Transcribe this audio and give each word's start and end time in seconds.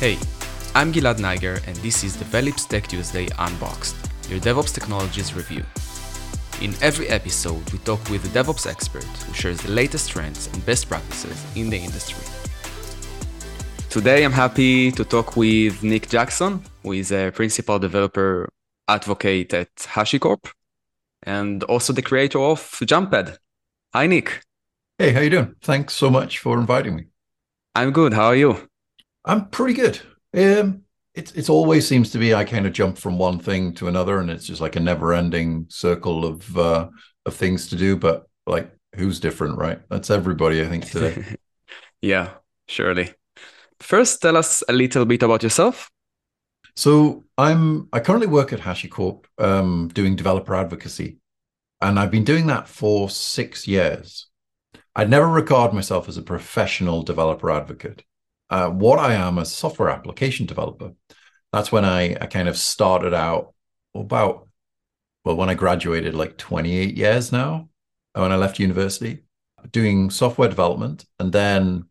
Hey, 0.00 0.16
I'm 0.74 0.94
Gilad 0.94 1.18
Neiger, 1.18 1.60
and 1.66 1.76
this 1.82 2.04
is 2.04 2.16
Develeap's 2.16 2.64
Tech 2.64 2.86
Tuesday 2.86 3.28
Unboxed, 3.38 3.94
your 4.30 4.40
DevOps 4.40 4.72
technologies 4.72 5.34
review. 5.34 5.62
In 6.62 6.72
every 6.80 7.06
episode, 7.08 7.70
we 7.70 7.78
talk 7.80 8.08
with 8.08 8.24
a 8.24 8.28
DevOps 8.28 8.66
expert 8.66 9.04
who 9.04 9.34
shares 9.34 9.60
the 9.60 9.70
latest 9.70 10.08
trends 10.08 10.46
and 10.46 10.64
best 10.64 10.88
practices 10.88 11.44
in 11.54 11.68
the 11.68 11.76
industry. 11.76 12.24
Today, 13.90 14.24
I'm 14.24 14.32
happy 14.32 14.90
to 14.90 15.04
talk 15.04 15.36
with 15.36 15.82
Nic 15.82 16.08
Jackson, 16.08 16.62
who 16.82 16.92
is 16.92 17.12
a 17.12 17.30
principal 17.30 17.78
developer 17.78 18.48
advocate 18.88 19.52
at 19.52 19.74
HashiCorp 19.76 20.50
and 21.24 21.62
also 21.64 21.92
the 21.92 22.00
creator 22.00 22.40
of 22.40 22.62
Jumppad. 22.86 23.36
Hi, 23.92 24.06
Nic. 24.06 24.40
Hey, 24.96 25.12
how 25.12 25.20
you 25.20 25.28
doing? 25.28 25.56
Thanks 25.60 25.92
so 25.92 26.08
much 26.08 26.38
for 26.38 26.58
inviting 26.58 26.96
me. 26.96 27.04
I'm 27.74 27.90
good. 27.92 28.14
How 28.14 28.28
are 28.28 28.36
you? 28.36 28.69
I'm 29.24 29.48
pretty 29.48 29.74
good. 29.74 30.00
Um, 30.34 30.82
it 31.14 31.36
it 31.36 31.50
always 31.50 31.86
seems 31.86 32.10
to 32.10 32.18
be 32.18 32.34
I 32.34 32.44
kind 32.44 32.66
of 32.66 32.72
jump 32.72 32.98
from 32.98 33.18
one 33.18 33.38
thing 33.38 33.74
to 33.74 33.88
another, 33.88 34.18
and 34.18 34.30
it's 34.30 34.46
just 34.46 34.60
like 34.60 34.76
a 34.76 34.80
never-ending 34.80 35.66
circle 35.68 36.24
of 36.24 36.56
uh, 36.56 36.88
of 37.26 37.34
things 37.34 37.68
to 37.68 37.76
do. 37.76 37.96
But 37.96 38.26
like, 38.46 38.70
who's 38.94 39.20
different, 39.20 39.58
right? 39.58 39.80
That's 39.88 40.10
everybody, 40.10 40.62
I 40.62 40.66
think, 40.66 40.90
today. 40.90 41.36
yeah, 42.00 42.30
surely. 42.68 43.12
First, 43.80 44.22
tell 44.22 44.36
us 44.36 44.62
a 44.68 44.72
little 44.72 45.04
bit 45.04 45.22
about 45.22 45.42
yourself. 45.42 45.90
So 46.76 47.24
I'm 47.36 47.88
I 47.92 48.00
currently 48.00 48.28
work 48.28 48.52
at 48.52 48.60
HashiCorp 48.60 49.24
um, 49.38 49.88
doing 49.92 50.16
developer 50.16 50.54
advocacy, 50.54 51.18
and 51.80 51.98
I've 51.98 52.10
been 52.10 52.24
doing 52.24 52.46
that 52.46 52.68
for 52.68 53.10
six 53.10 53.66
years. 53.66 54.28
I'd 54.94 55.10
never 55.10 55.28
regard 55.28 55.72
myself 55.72 56.08
as 56.08 56.16
a 56.16 56.22
professional 56.22 57.02
developer 57.02 57.50
advocate. 57.50 58.04
Uh, 58.50 58.68
what 58.68 58.98
I 58.98 59.14
am 59.14 59.38
a 59.38 59.44
software 59.44 59.88
application 59.88 60.44
developer. 60.44 60.92
That's 61.52 61.72
when 61.72 61.84
I, 61.84 62.16
I 62.20 62.26
kind 62.26 62.48
of 62.48 62.56
started 62.56 63.14
out 63.14 63.54
about, 63.94 64.48
well, 65.24 65.36
when 65.36 65.48
I 65.48 65.54
graduated, 65.54 66.14
like 66.14 66.36
28 66.36 66.96
years 66.96 67.32
now, 67.32 67.68
when 68.12 68.32
I 68.32 68.36
left 68.36 68.58
university, 68.58 69.22
doing 69.72 70.10
software 70.10 70.48
development 70.48 71.06
and 71.18 71.32
then 71.32 71.84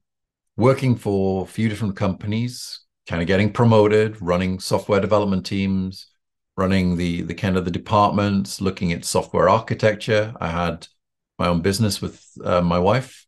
working 0.58 0.96
for 0.96 1.44
a 1.44 1.48
few 1.48 1.70
different 1.70 1.96
companies, 1.96 2.82
kind 3.08 3.22
of 3.22 3.28
getting 3.28 3.52
promoted, 3.52 4.22
running 4.22 4.60
software 4.60 5.00
development 5.00 5.46
teams, 5.46 6.08
running 6.58 6.98
the 6.98 7.22
the 7.22 7.34
kind 7.34 7.56
of 7.58 7.64
the 7.64 7.72
departments, 7.72 8.60
looking 8.60 8.92
at 8.92 9.06
software 9.06 9.48
architecture. 9.48 10.34
I 10.42 10.50
had 10.50 10.88
my 11.38 11.48
own 11.48 11.62
business 11.62 12.02
with 12.02 12.26
uh, 12.44 12.62
my 12.62 12.80
wife 12.80 13.26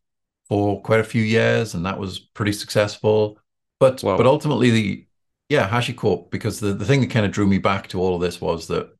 for 0.52 0.82
quite 0.82 1.00
a 1.00 1.04
few 1.04 1.22
years, 1.22 1.72
and 1.72 1.86
that 1.86 1.98
was 1.98 2.18
pretty 2.18 2.52
successful. 2.52 3.38
But 3.80 4.02
wow. 4.02 4.18
but 4.18 4.26
ultimately, 4.26 4.70
the 4.70 5.06
yeah 5.48 5.66
HashiCorp 5.66 6.30
because 6.30 6.60
the 6.60 6.74
the 6.74 6.84
thing 6.84 7.00
that 7.00 7.10
kind 7.10 7.24
of 7.24 7.32
drew 7.32 7.46
me 7.46 7.56
back 7.56 7.88
to 7.88 7.98
all 7.98 8.16
of 8.16 8.20
this 8.20 8.38
was 8.38 8.66
that 8.66 8.90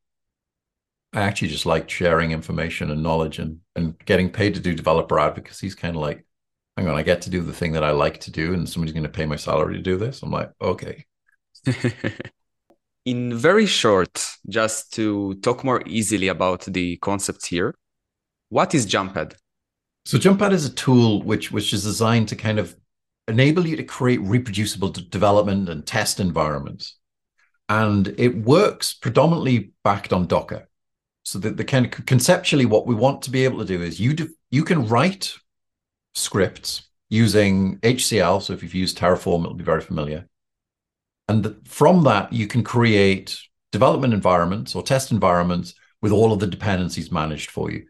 I 1.13 1.21
actually 1.21 1.49
just 1.49 1.67
liked 1.67 1.91
sharing 1.91 2.31
information 2.31 2.89
and 2.89 3.03
knowledge, 3.03 3.37
and 3.37 3.59
and 3.75 3.95
getting 4.05 4.31
paid 4.31 4.55
to 4.55 4.59
do 4.59 4.73
developer 4.73 5.19
advocacy 5.19 5.67
is 5.67 5.75
kind 5.75 5.95
of 5.95 6.01
like, 6.01 6.25
hang 6.75 6.87
on, 6.87 6.95
I 6.95 7.03
get 7.03 7.21
to 7.21 7.29
do 7.29 7.43
the 7.43 7.53
thing 7.53 7.73
that 7.73 7.83
I 7.83 7.91
like 7.91 8.19
to 8.21 8.31
do, 8.31 8.55
and 8.55 8.67
somebody's 8.67 8.93
going 8.93 9.03
to 9.03 9.17
pay 9.19 9.27
my 9.27 9.35
salary 9.35 9.75
to 9.75 9.81
do 9.83 9.95
this. 9.95 10.23
I'm 10.23 10.31
like, 10.31 10.51
okay. 10.59 11.05
In 13.05 13.37
very 13.37 13.67
short, 13.67 14.25
just 14.49 14.91
to 14.93 15.35
talk 15.35 15.63
more 15.63 15.83
easily 15.85 16.29
about 16.29 16.61
the 16.65 16.97
concepts 16.97 17.45
here, 17.45 17.75
what 18.49 18.73
is 18.73 18.87
Jumppad? 18.87 19.35
So 20.05 20.17
Jumppad 20.17 20.51
is 20.51 20.65
a 20.65 20.73
tool 20.73 21.23
which 21.23 21.51
which 21.51 21.73
is 21.73 21.83
designed 21.83 22.27
to 22.29 22.35
kind 22.35 22.59
of 22.59 22.75
enable 23.27 23.65
you 23.65 23.77
to 23.77 23.83
create 23.83 24.21
reproducible 24.21 24.89
development 24.89 25.69
and 25.69 25.85
test 25.85 26.19
environments. 26.19 26.97
And 27.69 28.13
it 28.17 28.43
works 28.43 28.93
predominantly 28.93 29.71
backed 29.83 30.11
on 30.11 30.27
Docker. 30.27 30.67
So 31.23 31.39
that 31.39 31.55
the 31.55 31.63
kind 31.63 31.85
of 31.85 32.05
conceptually 32.05 32.65
what 32.65 32.85
we 32.85 32.95
want 32.95 33.21
to 33.23 33.31
be 33.31 33.45
able 33.45 33.59
to 33.59 33.65
do 33.65 33.81
is 33.81 33.97
you 33.97 34.13
do, 34.13 34.29
you 34.51 34.65
can 34.65 34.87
write 34.89 35.33
scripts 36.15 36.89
using 37.09 37.77
HCL. 37.77 38.41
So 38.41 38.51
if 38.51 38.61
you've 38.61 38.73
used 38.73 38.97
Terraform, 38.97 39.43
it'll 39.43 39.53
be 39.53 39.63
very 39.63 39.79
familiar. 39.79 40.27
And 41.29 41.43
the, 41.43 41.61
from 41.63 42.03
that, 42.03 42.33
you 42.33 42.47
can 42.47 42.61
create 42.61 43.39
development 43.71 44.13
environments 44.13 44.75
or 44.75 44.83
test 44.83 45.13
environments 45.13 45.75
with 46.01 46.11
all 46.11 46.33
of 46.33 46.39
the 46.39 46.47
dependencies 46.47 47.09
managed 47.09 47.51
for 47.51 47.71
you 47.71 47.85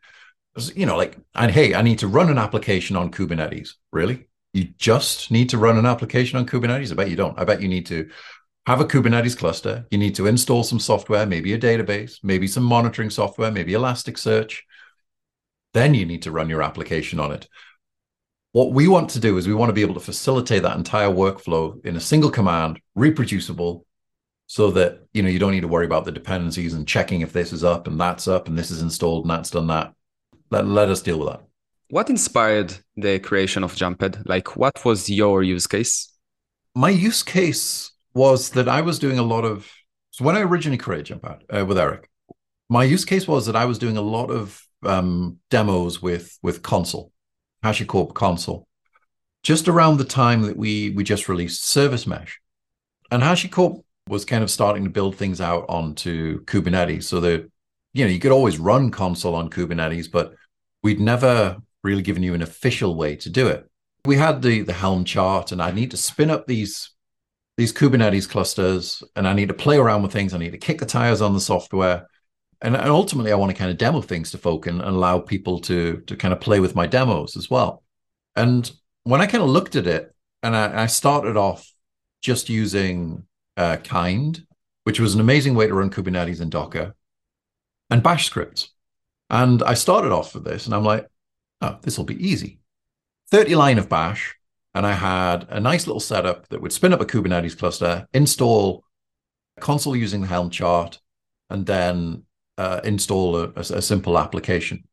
you 0.75 0.85
know, 0.85 0.97
like, 0.97 1.17
and 1.35 1.51
hey, 1.51 1.73
I 1.73 1.81
need 1.81 1.99
to 1.99 2.07
run 2.07 2.29
an 2.29 2.37
application 2.37 2.95
on 2.95 3.11
Kubernetes. 3.11 3.71
Really? 3.91 4.27
You 4.53 4.65
just 4.77 5.31
need 5.31 5.49
to 5.49 5.57
run 5.57 5.77
an 5.77 5.85
application 5.85 6.37
on 6.37 6.45
Kubernetes? 6.45 6.91
I 6.91 6.95
bet 6.95 7.09
you 7.09 7.15
don't. 7.15 7.37
I 7.39 7.43
bet 7.43 7.61
you 7.61 7.67
need 7.67 7.87
to 7.87 8.09
have 8.67 8.79
a 8.79 8.85
Kubernetes 8.85 9.37
cluster. 9.37 9.85
You 9.89 9.97
need 9.97 10.15
to 10.15 10.27
install 10.27 10.63
some 10.63 10.79
software, 10.79 11.25
maybe 11.25 11.53
a 11.53 11.59
database, 11.59 12.19
maybe 12.23 12.47
some 12.47 12.63
monitoring 12.63 13.09
software, 13.09 13.51
maybe 13.51 13.73
Elasticsearch. 13.73 14.59
Then 15.73 15.95
you 15.95 16.05
need 16.05 16.21
to 16.23 16.31
run 16.31 16.49
your 16.49 16.61
application 16.61 17.19
on 17.19 17.31
it. 17.31 17.47
What 18.51 18.71
we 18.71 18.87
want 18.87 19.09
to 19.11 19.19
do 19.19 19.37
is 19.37 19.47
we 19.47 19.55
want 19.55 19.69
to 19.69 19.73
be 19.73 19.81
able 19.81 19.95
to 19.95 19.99
facilitate 19.99 20.61
that 20.61 20.77
entire 20.77 21.09
workflow 21.09 21.83
in 21.83 21.95
a 21.95 21.99
single 21.99 22.29
command, 22.29 22.79
reproducible, 22.93 23.87
so 24.45 24.69
that 24.71 24.99
you 25.13 25.23
know 25.23 25.29
you 25.29 25.39
don't 25.39 25.51
need 25.51 25.61
to 25.61 25.67
worry 25.67 25.87
about 25.87 26.05
the 26.05 26.11
dependencies 26.11 26.75
and 26.75 26.87
checking 26.87 27.21
if 27.21 27.33
this 27.33 27.51
is 27.51 27.63
up 27.63 27.87
and 27.87 27.99
that's 27.99 28.27
up 28.27 28.47
and 28.47 28.55
this 28.55 28.69
is 28.69 28.83
installed 28.83 29.23
and 29.23 29.31
that's 29.31 29.49
done 29.49 29.65
that 29.67 29.93
let, 30.53 30.67
let 30.67 30.89
us 30.89 31.01
deal 31.01 31.19
with 31.19 31.29
that. 31.29 31.41
What 31.89 32.09
inspired 32.09 32.73
the 32.95 33.19
creation 33.19 33.63
of 33.63 33.75
Jumppad? 33.75 34.23
Like, 34.25 34.55
what 34.55 34.85
was 34.85 35.09
your 35.09 35.43
use 35.43 35.67
case? 35.67 36.11
My 36.75 36.89
use 36.89 37.23
case 37.23 37.91
was 38.13 38.51
that 38.51 38.67
I 38.67 38.81
was 38.81 38.99
doing 38.99 39.19
a 39.19 39.23
lot 39.23 39.45
of. 39.45 39.69
So 40.11 40.23
when 40.25 40.35
I 40.35 40.41
originally 40.41 40.77
created 40.77 41.07
Jumppad 41.07 41.39
uh, 41.55 41.65
with 41.65 41.77
Eric, 41.77 42.09
my 42.69 42.83
use 42.83 43.05
case 43.05 43.27
was 43.27 43.45
that 43.45 43.55
I 43.55 43.65
was 43.65 43.79
doing 43.79 43.97
a 43.97 44.01
lot 44.01 44.29
of 44.31 44.61
um, 44.83 45.39
demos 45.49 46.01
with 46.01 46.37
with 46.41 46.61
Consul, 46.61 47.11
HashiCorp 47.63 48.13
Consul, 48.13 48.67
just 49.43 49.67
around 49.67 49.97
the 49.97 50.05
time 50.05 50.43
that 50.43 50.57
we 50.57 50.91
we 50.91 51.03
just 51.03 51.29
released 51.29 51.65
Service 51.65 52.07
Mesh, 52.07 52.39
and 53.11 53.23
HashiCorp 53.23 53.83
was 54.07 54.25
kind 54.25 54.43
of 54.43 54.51
starting 54.51 54.83
to 54.83 54.89
build 54.89 55.15
things 55.15 55.39
out 55.41 55.65
onto 55.69 56.43
Kubernetes, 56.45 57.03
so 57.03 57.19
that 57.19 57.49
you 57.93 58.05
know 58.05 58.11
you 58.11 58.19
could 58.19 58.31
always 58.31 58.59
run 58.59 58.91
Consul 58.91 59.35
on 59.35 59.49
Kubernetes, 59.49 60.11
but 60.11 60.35
we'd 60.83 60.99
never 60.99 61.57
really 61.83 62.01
given 62.01 62.23
you 62.23 62.33
an 62.33 62.41
official 62.41 62.95
way 62.95 63.15
to 63.15 63.29
do 63.29 63.47
it. 63.47 63.69
We 64.05 64.17
had 64.17 64.41
the 64.41 64.61
the 64.61 64.73
Helm 64.73 65.05
chart, 65.05 65.51
and 65.51 65.61
I 65.61 65.71
need 65.71 65.91
to 65.91 65.97
spin 65.97 66.29
up 66.29 66.45
these 66.45 66.91
these 67.57 67.73
Kubernetes 67.73 68.29
clusters, 68.29 69.03
and 69.15 69.27
I 69.27 69.33
need 69.33 69.47
to 69.47 69.53
play 69.53 69.77
around 69.77 70.03
with 70.03 70.11
things. 70.11 70.33
I 70.33 70.37
need 70.37 70.51
to 70.51 70.57
kick 70.57 70.79
the 70.79 70.85
tires 70.85 71.21
on 71.21 71.33
the 71.33 71.39
software, 71.39 72.07
and, 72.61 72.75
and 72.75 72.89
ultimately, 72.89 73.31
I 73.31 73.35
want 73.35 73.51
to 73.51 73.57
kind 73.57 73.71
of 73.71 73.77
demo 73.77 74.01
things 74.01 74.31
to 74.31 74.37
folk 74.37 74.67
and, 74.67 74.81
and 74.81 74.95
allow 74.95 75.19
people 75.19 75.59
to 75.61 76.03
to 76.07 76.15
kind 76.15 76.33
of 76.33 76.41
play 76.41 76.59
with 76.59 76.75
my 76.75 76.87
demos 76.87 77.37
as 77.37 77.49
well. 77.49 77.83
And 78.35 78.69
when 79.03 79.21
I 79.21 79.27
kind 79.27 79.43
of 79.43 79.49
looked 79.49 79.75
at 79.75 79.87
it, 79.87 80.13
and 80.41 80.55
I, 80.55 80.83
I 80.83 80.85
started 80.87 81.37
off 81.37 81.71
just 82.21 82.49
using 82.49 83.25
uh, 83.57 83.77
Kind, 83.77 84.45
which 84.83 84.99
was 84.99 85.13
an 85.13 85.21
amazing 85.21 85.55
way 85.55 85.67
to 85.67 85.73
run 85.73 85.89
Kubernetes 85.89 86.41
and 86.41 86.51
Docker, 86.51 86.95
and 87.89 88.03
Bash 88.03 88.25
scripts. 88.25 88.72
And 89.29 89.63
I 89.63 89.73
started 89.73 90.11
off 90.11 90.35
with 90.35 90.43
this 90.43 90.65
and 90.65 90.75
I'm 90.75 90.83
like, 90.83 91.07
oh, 91.61 91.77
this 91.81 91.97
will 91.97 92.05
be 92.05 92.23
easy. 92.23 92.59
30 93.31 93.55
line 93.55 93.77
of 93.77 93.89
bash. 93.89 94.35
And 94.75 94.85
I 94.85 94.93
had 94.93 95.47
a 95.49 95.59
nice 95.59 95.85
little 95.85 95.99
setup 95.99 96.49
that 96.49 96.61
would 96.61 96.73
spin 96.73 96.93
up 96.93 97.01
a 97.01 97.05
Kubernetes 97.05 97.57
cluster, 97.57 98.07
install 98.13 98.83
Consul 99.59 99.95
using 99.95 100.21
the 100.21 100.27
Helm 100.27 100.49
chart, 100.49 100.99
and 101.49 101.65
then 101.65 102.23
uh, 102.57 102.81
install 102.83 103.35
a, 103.35 103.49
a, 103.55 103.59
a, 103.59 103.81
simple 103.81 104.17
application. 104.17 104.83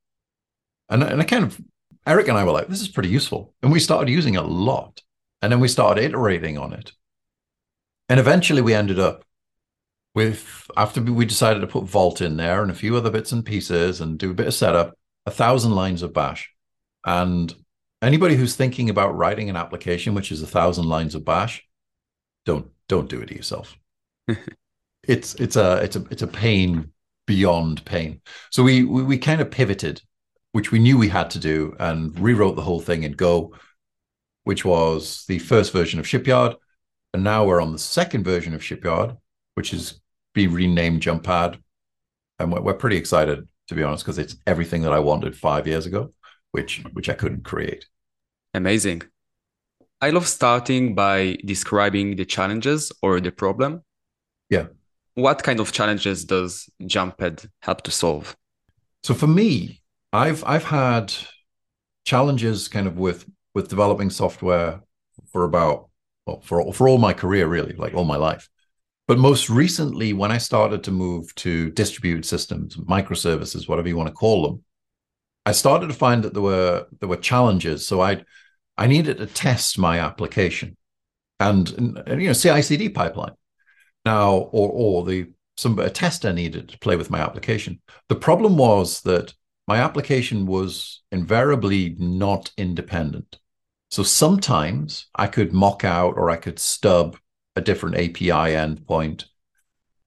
And, 0.89 1.03
and 1.03 1.21
I 1.21 1.25
kind 1.25 1.45
of, 1.45 1.61
Eric 2.07 2.29
and 2.29 2.37
I 2.37 2.45
were 2.45 2.53
like, 2.53 2.69
this 2.69 2.83
is 2.83 2.89
pretty 2.89 3.09
useful. 3.09 3.55
And 3.63 3.73
we 3.73 3.81
started 3.81 4.11
using 4.11 4.35
it 4.35 4.43
a 4.43 4.47
lot. 4.47 5.03
And 5.43 5.51
then 5.51 5.61
we 5.61 5.69
started 5.69 6.05
iterating 6.05 6.59
on 6.59 6.73
it. 6.73 6.93
And 8.09 8.21
eventually 8.21 8.61
we 8.61 8.75
ended 8.75 8.99
up 8.99 9.25
with 10.15 10.71
after 10.77 11.01
we 11.01 11.25
decided 11.25 11.61
to 11.61 11.67
put 11.67 11.85
Vault 11.85 12.21
in 12.21 12.37
there 12.37 12.63
and 12.63 12.71
a 12.71 12.75
few 12.75 12.97
other 12.97 13.11
bits 13.11 13.33
and 13.33 13.45
pieces 13.45 14.01
and 14.01 14.19
do 14.19 14.31
a 14.31 14.35
bit 14.35 14.49
of 14.49 14.55
setup, 14.55 14.95
a 15.27 15.31
thousand 15.31 15.73
lines 15.73 16.03
of 16.03 16.13
Bash. 16.13 16.51
And 17.05 17.55
anybody 18.03 18.35
who's 18.35 18.57
thinking 18.57 18.91
about 18.91 19.17
writing 19.17 19.49
an 19.49 19.57
application 19.57 20.15
which 20.15 20.33
is 20.33 20.43
a 20.43 20.47
thousand 20.47 20.87
lines 20.87 21.15
of 21.15 21.25
Bash, 21.25 21.63
don't 22.45 22.69
don't 22.89 23.09
do 23.09 23.21
it 23.21 23.27
to 23.27 23.37
yourself. 23.37 23.77
it's 25.07 25.35
it's 25.37 25.57
a 25.57 25.77
it's 25.77 25.97
a 25.97 26.05
it's 26.11 26.23
a 26.23 26.27
pain 26.27 26.93
beyond 27.27 27.85
pain. 27.85 28.21
So 28.51 28.63
we, 28.63 28.83
we 28.83 29.03
we 29.03 29.19
kind 29.19 29.41
of 29.41 29.51
pivoted, 29.51 30.03
which 30.53 30.73
we 30.73 30.79
knew 30.79 30.99
we 30.99 31.09
had 31.09 31.31
to 31.31 31.39
do, 31.39 31.77
and 31.79 32.19
rewrote 32.19 32.57
the 32.57 32.63
whole 32.63 32.81
thing 32.81 33.05
in 33.05 33.13
Go, 33.13 33.55
which 34.45 34.65
was 34.65 35.25
the 35.29 35.39
first 35.39 35.73
version 35.73 36.01
of 36.01 36.09
Shipyard. 36.09 36.57
And 37.13 37.25
now 37.25 37.45
we're 37.45 37.63
on 37.63 37.73
the 37.73 37.79
second 37.79 38.25
version 38.25 38.55
of 38.55 38.65
Shipyard, 38.65 39.17
which 39.55 39.73
is 39.73 40.01
be 40.35 40.47
renamed 40.47 41.03
Jumppad, 41.03 41.59
and 42.39 42.53
we're, 42.53 42.61
we're 42.61 42.75
pretty 42.75 42.97
excited 42.97 43.49
to 43.71 43.75
be 43.75 43.83
honest 43.85 44.05
because 44.05 44.19
it's 44.19 44.37
everything 44.47 44.83
that 44.83 44.93
I 44.93 44.99
wanted 44.99 45.37
five 45.37 45.67
years 45.67 45.87
ago, 45.87 46.13
which 46.51 46.83
which 46.93 47.09
I 47.09 47.15
couldn't 47.15 47.45
create. 47.45 47.87
Amazing. 48.53 49.03
I 50.01 50.11
love 50.11 50.27
starting 50.27 50.95
by 50.95 51.37
describing 51.45 52.17
the 52.17 52.25
challenges 52.25 52.91
or 53.03 53.21
the 53.21 53.31
problem. 53.31 53.83
Yeah. 54.49 54.67
What 55.15 55.43
kind 55.43 55.61
of 55.61 55.73
challenges 55.73 56.25
does 56.25 56.69
Jumppad 56.83 57.49
help 57.61 57.83
to 57.83 57.91
solve? 57.91 58.37
So 59.03 59.15
for 59.15 59.27
me, 59.27 59.83
I've 60.13 60.43
I've 60.45 60.65
had 60.65 61.13
challenges 62.05 62.67
kind 62.69 62.87
of 62.87 62.99
with 62.99 63.25
with 63.55 63.69
developing 63.69 64.11
software 64.11 64.81
for 65.33 65.45
about 65.45 65.91
well, 66.27 66.41
for 66.41 66.73
for 66.73 66.89
all 66.89 66.99
my 66.99 67.13
career 67.13 67.47
really, 67.47 67.75
like 67.75 67.95
all 67.95 68.05
my 68.05 68.17
life. 68.17 68.49
But 69.11 69.19
most 69.19 69.51
recently, 69.51 70.13
when 70.13 70.31
I 70.31 70.39
started 70.39 70.85
to 70.85 70.93
move 70.93 71.35
to 71.35 71.73
distributed 71.73 72.25
systems, 72.25 72.77
microservices, 72.77 73.69
whatever 73.69 73.89
you 73.89 73.97
want 73.97 74.07
to 74.07 74.15
call 74.15 74.45
them, 74.45 74.63
I 75.45 75.51
started 75.51 75.89
to 75.89 75.95
find 75.95 76.23
that 76.23 76.33
there 76.33 76.45
were 76.45 76.87
there 77.01 77.09
were 77.09 77.17
challenges. 77.17 77.89
So 77.89 78.01
I 78.01 78.23
I 78.79 78.87
needed 78.87 79.19
to 79.19 79.27
test 79.27 79.81
my 79.81 79.99
application, 79.99 80.77
and, 81.41 81.69
and 82.07 82.23
you 82.23 82.29
know 82.29 82.35
CI/CD 82.35 82.91
pipeline 82.91 83.35
now, 84.05 84.31
or 84.53 84.71
or 84.71 85.05
the 85.05 85.33
some 85.57 85.77
a 85.81 85.91
tester 85.91 86.33
needed 86.33 86.69
to 86.69 86.79
play 86.79 86.95
with 86.95 87.11
my 87.11 87.19
application. 87.19 87.81
The 88.09 88.15
problem 88.15 88.57
was 88.57 89.01
that 89.01 89.35
my 89.67 89.79
application 89.79 90.47
was 90.47 91.03
invariably 91.11 91.97
not 91.99 92.53
independent. 92.57 93.41
So 93.91 94.05
sometimes 94.05 95.07
I 95.17 95.27
could 95.27 95.53
mock 95.53 95.83
out 95.83 96.17
or 96.17 96.31
I 96.31 96.37
could 96.37 96.61
stub 96.61 97.17
a 97.57 97.61
different 97.61 97.97
API 97.97 98.55
endpoint. 98.55 99.25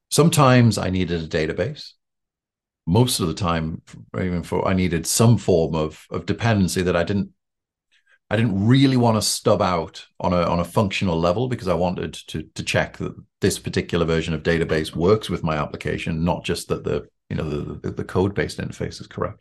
Sometimes 0.09 0.77
I 0.77 0.89
needed 0.89 1.21
a 1.21 1.27
database. 1.27 1.91
Most 2.85 3.19
of 3.19 3.27
the 3.27 3.33
time, 3.33 3.81
even 4.19 4.43
for 4.43 4.67
I 4.67 4.73
needed 4.73 5.07
some 5.07 5.37
form 5.37 5.75
of, 5.75 6.05
of 6.09 6.25
dependency 6.25 6.81
that 6.81 6.95
I 6.95 7.03
didn't 7.03 7.29
I 8.29 8.35
didn't 8.35 8.65
really 8.65 8.97
want 8.97 9.15
to 9.15 9.21
stub 9.21 9.61
out 9.61 10.07
on 10.19 10.33
a 10.33 10.41
on 10.41 10.59
a 10.59 10.65
functional 10.65 11.19
level 11.19 11.47
because 11.47 11.67
I 11.67 11.75
wanted 11.75 12.13
to 12.27 12.43
to 12.55 12.63
check 12.63 12.97
that 12.97 13.13
this 13.41 13.59
particular 13.59 14.05
version 14.05 14.33
of 14.33 14.41
database 14.41 14.95
works 14.95 15.29
with 15.29 15.43
my 15.43 15.55
application, 15.55 16.23
not 16.23 16.43
just 16.43 16.67
that 16.69 16.83
the 16.83 17.07
you 17.29 17.35
know 17.35 17.47
the 17.47 17.75
the, 17.75 17.91
the 17.91 18.03
code 18.03 18.33
based 18.33 18.59
interface 18.59 18.99
is 18.99 19.05
correct. 19.05 19.39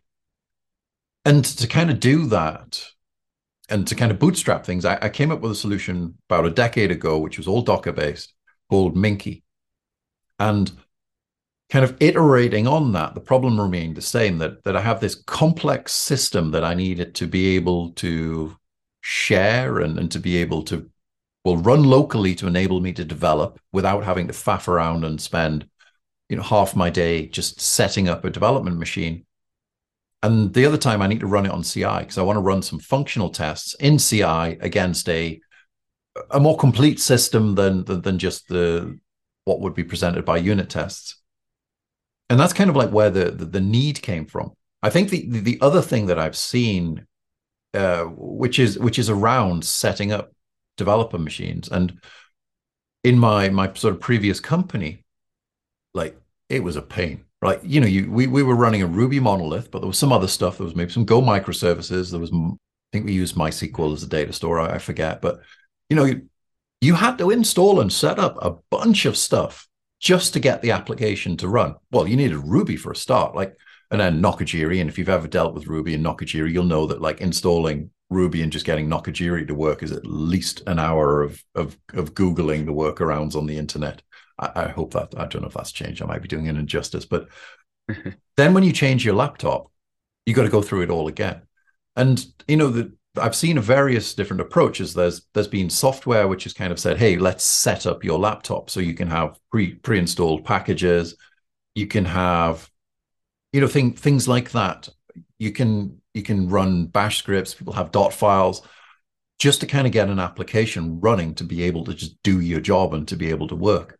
And 1.24 1.42
to 1.44 1.66
kind 1.66 1.90
of 1.90 2.00
do 2.00 2.26
that, 2.26 2.84
and 3.72 3.86
to 3.88 3.94
kind 3.94 4.12
of 4.12 4.18
bootstrap 4.18 4.66
things, 4.66 4.84
I, 4.84 4.98
I, 5.00 5.08
came 5.08 5.32
up 5.32 5.40
with 5.40 5.50
a 5.50 5.56
solution 5.56 6.18
about 6.28 6.44
a 6.44 6.50
decade 6.50 6.90
ago, 6.90 7.18
which 7.18 7.38
was 7.38 7.48
all 7.48 7.62
Docker 7.62 7.92
based, 7.92 8.34
called 8.68 8.94
Minke. 8.94 9.42
And 10.38 10.70
kind 11.70 11.84
of 11.84 11.96
iterating 11.98 12.66
on 12.66 12.92
that, 12.92 13.14
the 13.14 13.20
problem 13.20 13.58
remained 13.58 13.96
the 13.96 14.02
same 14.02 14.36
that, 14.38 14.62
that 14.64 14.76
I 14.76 14.82
have 14.82 15.00
this 15.00 15.14
complex 15.14 15.92
system 15.92 16.50
that 16.50 16.64
I 16.64 16.74
needed 16.74 17.14
to 17.16 17.26
be 17.26 17.56
able 17.56 17.92
to 17.92 18.56
share 19.00 19.78
and, 19.78 19.98
and 19.98 20.12
to 20.12 20.18
be 20.18 20.36
able 20.36 20.62
to, 20.64 20.90
well, 21.42 21.56
run 21.56 21.82
locally 21.84 22.34
to 22.36 22.46
enable 22.46 22.80
me 22.80 22.92
to 22.92 23.06
develop 23.06 23.58
without 23.72 24.04
having 24.04 24.26
to 24.26 24.34
faff 24.34 24.68
around 24.68 25.04
and 25.04 25.18
spend, 25.18 25.66
you 26.28 26.36
know, 26.36 26.42
half 26.42 26.76
my 26.76 26.90
day 26.90 27.26
just 27.26 27.58
setting 27.58 28.06
up 28.06 28.22
a 28.26 28.30
development 28.30 28.78
machine 28.78 29.24
and 30.22 30.54
the 30.54 30.66
other 30.66 30.78
time 30.78 31.02
I 31.02 31.08
need 31.08 31.20
to 31.20 31.26
run 31.26 31.46
it 31.46 31.52
on 31.52 31.62
CI 31.62 32.00
because 32.00 32.18
I 32.18 32.22
want 32.22 32.36
to 32.36 32.42
run 32.42 32.62
some 32.62 32.78
functional 32.78 33.30
tests 33.30 33.74
in 33.74 33.98
CI 33.98 34.58
against 34.60 35.08
a 35.08 35.40
a 36.30 36.38
more 36.38 36.56
complete 36.58 37.00
system 37.00 37.54
than, 37.54 37.84
than 37.84 38.02
than, 38.02 38.18
just 38.18 38.48
the 38.48 38.98
what 39.44 39.60
would 39.60 39.74
be 39.74 39.82
presented 39.82 40.24
by 40.24 40.36
unit 40.36 40.68
tests. 40.68 41.16
And 42.30 42.38
that's 42.38 42.52
kind 42.52 42.70
of 42.70 42.76
like 42.76 42.90
where 42.90 43.10
the 43.10 43.30
the, 43.30 43.46
the 43.46 43.60
need 43.60 44.00
came 44.02 44.26
from. 44.26 44.52
I 44.82 44.90
think 44.90 45.10
the, 45.10 45.28
the, 45.28 45.40
the 45.40 45.58
other 45.60 45.82
thing 45.82 46.06
that 46.06 46.18
I've 46.18 46.36
seen, 46.36 47.06
uh, 47.74 48.04
which 48.04 48.58
is 48.58 48.78
which 48.78 48.98
is 48.98 49.10
around 49.10 49.64
setting 49.64 50.12
up 50.12 50.32
developer 50.76 51.18
machines, 51.18 51.68
and 51.68 52.00
in 53.02 53.18
my 53.18 53.48
my 53.48 53.72
sort 53.74 53.94
of 53.94 54.00
previous 54.00 54.38
company, 54.38 55.04
like 55.94 56.16
it 56.48 56.62
was 56.62 56.76
a 56.76 56.82
pain 56.82 57.24
right? 57.42 57.62
You 57.64 57.80
know, 57.80 57.86
you 57.86 58.10
we 58.10 58.26
we 58.26 58.42
were 58.42 58.54
running 58.54 58.80
a 58.80 58.86
Ruby 58.86 59.20
monolith, 59.20 59.70
but 59.70 59.80
there 59.80 59.88
was 59.88 59.98
some 59.98 60.12
other 60.12 60.28
stuff. 60.28 60.56
There 60.56 60.64
was 60.64 60.76
maybe 60.76 60.92
some 60.92 61.04
Go 61.04 61.20
microservices. 61.20 62.10
There 62.10 62.20
was, 62.20 62.30
I 62.32 62.56
think 62.92 63.04
we 63.04 63.12
used 63.12 63.34
MySQL 63.34 63.92
as 63.92 64.02
a 64.02 64.08
data 64.08 64.32
store. 64.32 64.60
I, 64.60 64.76
I 64.76 64.78
forget, 64.78 65.20
but 65.20 65.40
you 65.90 65.96
know, 65.96 66.04
you, 66.04 66.28
you 66.80 66.94
had 66.94 67.18
to 67.18 67.30
install 67.30 67.80
and 67.80 67.92
set 67.92 68.18
up 68.18 68.38
a 68.40 68.56
bunch 68.70 69.04
of 69.04 69.16
stuff 69.16 69.68
just 70.00 70.32
to 70.32 70.40
get 70.40 70.62
the 70.62 70.70
application 70.70 71.36
to 71.36 71.48
run. 71.48 71.74
Well, 71.90 72.08
you 72.08 72.16
needed 72.16 72.38
Ruby 72.38 72.76
for 72.76 72.92
a 72.92 72.96
start, 72.96 73.34
like, 73.34 73.56
and 73.90 74.00
then 74.00 74.22
Nokogiri. 74.22 74.80
And 74.80 74.88
if 74.88 74.98
you've 74.98 75.08
ever 75.08 75.28
dealt 75.28 75.54
with 75.54 75.66
Ruby 75.66 75.94
and 75.94 76.04
Nokogiri, 76.04 76.50
you'll 76.50 76.64
know 76.64 76.86
that 76.86 77.02
like 77.02 77.20
installing 77.20 77.90
Ruby 78.08 78.42
and 78.42 78.52
just 78.52 78.66
getting 78.66 78.88
Nokogiri 78.88 79.46
to 79.48 79.54
work 79.54 79.82
is 79.82 79.92
at 79.92 80.06
least 80.06 80.62
an 80.66 80.78
hour 80.78 81.22
of 81.22 81.42
of 81.54 81.76
of 81.92 82.14
googling 82.14 82.66
the 82.66 82.72
workarounds 82.72 83.34
on 83.34 83.46
the 83.46 83.58
internet. 83.58 84.02
I, 84.38 84.50
I 84.54 84.68
hope 84.68 84.92
that 84.94 85.14
I 85.16 85.26
don't 85.26 85.42
know 85.42 85.48
if 85.48 85.54
that's 85.54 85.72
changed. 85.72 86.02
I 86.02 86.06
might 86.06 86.22
be 86.22 86.28
doing 86.28 86.48
an 86.48 86.56
injustice, 86.56 87.04
but 87.04 87.28
then 88.36 88.54
when 88.54 88.64
you 88.64 88.72
change 88.72 89.04
your 89.04 89.14
laptop, 89.14 89.70
you 90.26 90.34
got 90.34 90.42
to 90.42 90.48
go 90.48 90.62
through 90.62 90.82
it 90.82 90.90
all 90.90 91.08
again. 91.08 91.42
And 91.96 92.24
you 92.48 92.56
know 92.56 92.68
that 92.70 92.92
I've 93.20 93.36
seen 93.36 93.58
various 93.58 94.14
different 94.14 94.40
approaches. 94.40 94.94
There's 94.94 95.22
there's 95.34 95.48
been 95.48 95.68
software 95.68 96.28
which 96.28 96.44
has 96.44 96.54
kind 96.54 96.72
of 96.72 96.78
said, 96.78 96.96
"Hey, 96.98 97.16
let's 97.16 97.44
set 97.44 97.86
up 97.86 98.04
your 98.04 98.18
laptop 98.18 98.70
so 98.70 98.80
you 98.80 98.94
can 98.94 99.08
have 99.08 99.38
pre 99.50 99.74
pre-installed 99.74 100.44
packages. 100.44 101.16
You 101.74 101.86
can 101.86 102.04
have, 102.04 102.70
you 103.52 103.60
know, 103.60 103.66
thing, 103.66 103.92
things 103.94 104.28
like 104.28 104.52
that. 104.52 104.88
You 105.38 105.52
can 105.52 106.00
you 106.14 106.22
can 106.22 106.48
run 106.48 106.86
Bash 106.86 107.18
scripts. 107.18 107.54
People 107.54 107.74
have 107.74 107.92
dot 107.92 108.12
files." 108.12 108.62
Just 109.38 109.60
to 109.62 109.66
kind 109.66 109.88
of 109.88 109.92
get 109.92 110.08
an 110.08 110.20
application 110.20 111.00
running 111.00 111.34
to 111.34 111.42
be 111.42 111.64
able 111.64 111.84
to 111.86 111.94
just 111.94 112.22
do 112.22 112.38
your 112.38 112.60
job 112.60 112.94
and 112.94 113.08
to 113.08 113.16
be 113.16 113.28
able 113.30 113.48
to 113.48 113.56
work 113.56 113.98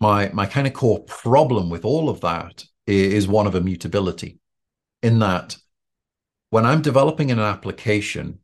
my 0.00 0.30
my 0.32 0.46
kind 0.46 0.66
of 0.66 0.72
core 0.72 1.02
problem 1.04 1.70
with 1.70 1.84
all 1.84 2.08
of 2.08 2.20
that 2.20 2.64
is 2.86 3.26
one 3.26 3.46
of 3.46 3.54
immutability 3.54 4.38
in 5.02 5.18
that 5.18 5.56
when 6.50 6.64
i'm 6.66 6.82
developing 6.82 7.30
an 7.30 7.38
application 7.38 8.38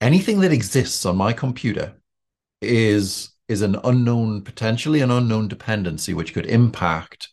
anything 0.00 0.40
that 0.40 0.52
exists 0.52 1.06
on 1.06 1.16
my 1.16 1.32
computer 1.32 1.94
is 2.60 3.30
is 3.48 3.62
an 3.62 3.76
unknown 3.84 4.42
potentially 4.42 5.00
an 5.00 5.10
unknown 5.10 5.48
dependency 5.48 6.14
which 6.14 6.34
could 6.34 6.46
impact 6.46 7.28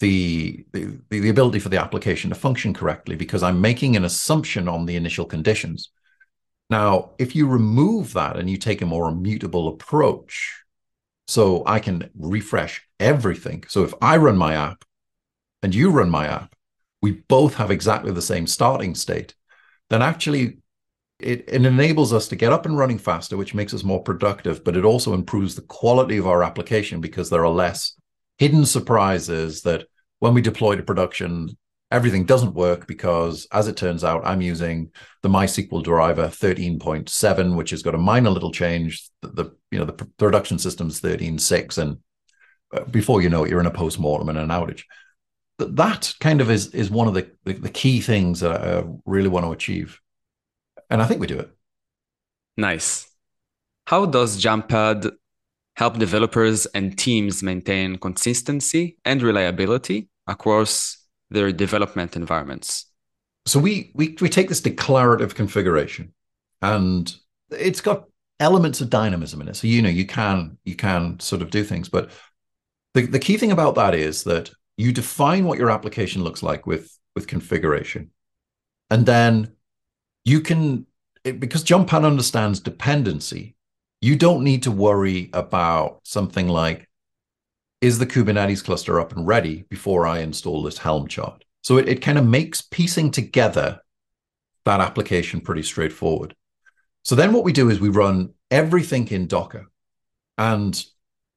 the, 0.00 0.66
the 0.72 0.98
the 1.08 1.28
ability 1.30 1.58
for 1.58 1.68
the 1.68 1.80
application 1.80 2.28
to 2.28 2.36
function 2.36 2.74
correctly 2.74 3.16
because 3.16 3.42
i'm 3.42 3.60
making 3.60 3.96
an 3.96 4.04
assumption 4.04 4.68
on 4.68 4.86
the 4.86 4.96
initial 4.96 5.24
conditions. 5.24 5.90
Now 6.68 7.12
if 7.18 7.36
you 7.36 7.46
remove 7.46 8.12
that 8.14 8.36
and 8.36 8.50
you 8.50 8.56
take 8.56 8.82
a 8.82 8.86
more 8.86 9.08
immutable 9.08 9.68
approach 9.68 10.63
so 11.26 11.62
I 11.66 11.78
can 11.78 12.10
refresh 12.14 12.82
everything. 13.00 13.64
So 13.68 13.84
if 13.84 13.94
I 14.00 14.16
run 14.16 14.36
my 14.36 14.54
app 14.54 14.84
and 15.62 15.74
you 15.74 15.90
run 15.90 16.10
my 16.10 16.26
app, 16.26 16.54
we 17.02 17.12
both 17.28 17.54
have 17.54 17.70
exactly 17.70 18.12
the 18.12 18.22
same 18.22 18.46
starting 18.46 18.94
state, 18.94 19.34
then 19.90 20.02
actually 20.02 20.58
it, 21.20 21.44
it 21.48 21.66
enables 21.66 22.12
us 22.12 22.28
to 22.28 22.36
get 22.36 22.52
up 22.52 22.66
and 22.66 22.76
running 22.76 22.98
faster, 22.98 23.36
which 23.36 23.54
makes 23.54 23.72
us 23.72 23.84
more 23.84 24.02
productive, 24.02 24.64
but 24.64 24.76
it 24.76 24.84
also 24.84 25.14
improves 25.14 25.54
the 25.54 25.62
quality 25.62 26.16
of 26.16 26.26
our 26.26 26.42
application 26.42 27.00
because 27.00 27.30
there 27.30 27.44
are 27.44 27.50
less 27.50 27.94
hidden 28.38 28.66
surprises 28.66 29.62
that 29.62 29.86
when 30.18 30.34
we 30.34 30.40
deploy 30.40 30.76
to 30.76 30.82
production, 30.82 31.56
everything 31.94 32.24
doesn't 32.24 32.54
work 32.54 32.88
because, 32.88 33.46
as 33.52 33.68
it 33.68 33.76
turns 33.76 34.02
out, 34.02 34.26
I'm 34.26 34.42
using 34.42 34.90
the 35.22 35.28
MySQL 35.28 35.84
driver 35.84 36.26
13.7, 36.26 37.54
which 37.54 37.70
has 37.70 37.82
got 37.82 37.94
a 37.94 37.98
minor 37.98 38.30
little 38.30 38.50
change. 38.50 39.08
The, 39.22 39.28
the 39.28 39.44
you 39.70 39.78
know 39.78 39.84
the 39.84 40.04
production 40.18 40.58
system's 40.58 41.00
13.6, 41.00 41.78
and 41.78 41.98
uh, 42.74 42.84
before 42.86 43.22
you 43.22 43.30
know 43.30 43.44
it, 43.44 43.50
you're 43.50 43.60
in 43.60 43.66
a 43.66 43.70
post-mortem 43.70 44.28
and 44.28 44.38
an 44.38 44.48
outage. 44.48 44.82
That 45.58 46.12
kind 46.18 46.40
of 46.40 46.50
is 46.50 46.74
is 46.74 46.90
one 46.90 47.06
of 47.06 47.14
the, 47.14 47.30
the, 47.44 47.52
the 47.52 47.70
key 47.70 48.00
things 48.00 48.40
that 48.40 48.60
I 48.60 48.82
really 49.06 49.28
want 49.28 49.46
to 49.46 49.52
achieve, 49.52 50.00
and 50.90 51.00
I 51.00 51.06
think 51.06 51.20
we 51.20 51.28
do 51.28 51.38
it. 51.38 51.50
Nice. 52.56 53.08
How 53.86 54.04
does 54.06 54.42
Jumppad 54.42 55.12
help 55.76 55.98
developers 55.98 56.66
and 56.66 56.98
teams 56.98 57.42
maintain 57.42 57.98
consistency 57.98 58.96
and 59.04 59.22
reliability 59.22 60.08
across 60.26 61.03
their 61.34 61.52
development 61.52 62.16
environments? 62.16 62.86
So 63.46 63.60
we 63.60 63.92
we 63.94 64.16
we 64.20 64.28
take 64.28 64.48
this 64.48 64.62
declarative 64.62 65.34
configuration, 65.34 66.14
and 66.62 67.14
it's 67.50 67.82
got 67.82 68.04
elements 68.40 68.80
of 68.80 68.90
dynamism 68.90 69.40
in 69.42 69.48
it. 69.48 69.56
So 69.56 69.66
you 69.66 69.82
know 69.82 69.90
you 69.90 70.06
can 70.06 70.58
you 70.64 70.74
can 70.74 71.20
sort 71.20 71.42
of 71.42 71.50
do 71.50 71.62
things, 71.62 71.88
but 71.88 72.10
the 72.94 73.06
the 73.06 73.18
key 73.18 73.36
thing 73.36 73.52
about 73.52 73.74
that 73.74 73.94
is 73.94 74.24
that 74.24 74.50
you 74.76 74.92
define 74.92 75.44
what 75.44 75.58
your 75.58 75.70
application 75.70 76.24
looks 76.24 76.42
like 76.42 76.66
with 76.66 76.98
with 77.14 77.26
configuration, 77.26 78.10
and 78.90 79.04
then 79.04 79.52
you 80.24 80.40
can 80.40 80.86
it, 81.24 81.40
because 81.40 81.64
Jumppad 81.64 82.04
understands 82.04 82.60
dependency. 82.60 83.56
You 84.00 84.16
don't 84.16 84.44
need 84.44 84.64
to 84.64 84.70
worry 84.70 85.30
about 85.32 86.00
something 86.04 86.48
like 86.48 86.88
is 87.84 87.98
the 87.98 88.06
Kubernetes 88.06 88.64
cluster 88.64 88.98
up 88.98 89.14
and 89.14 89.26
ready 89.26 89.66
before 89.68 90.06
I 90.06 90.20
install 90.20 90.62
this 90.62 90.78
Helm 90.78 91.06
chart? 91.06 91.44
So 91.60 91.76
it, 91.76 91.86
it 91.86 92.00
kind 92.00 92.16
of 92.16 92.24
makes 92.26 92.62
piecing 92.62 93.10
together 93.10 93.82
that 94.64 94.80
application 94.80 95.42
pretty 95.42 95.62
straightforward. 95.62 96.34
So 97.02 97.14
then 97.14 97.34
what 97.34 97.44
we 97.44 97.52
do 97.52 97.68
is 97.68 97.80
we 97.80 97.90
run 97.90 98.32
everything 98.50 99.08
in 99.08 99.26
Docker. 99.26 99.66
And 100.38 100.82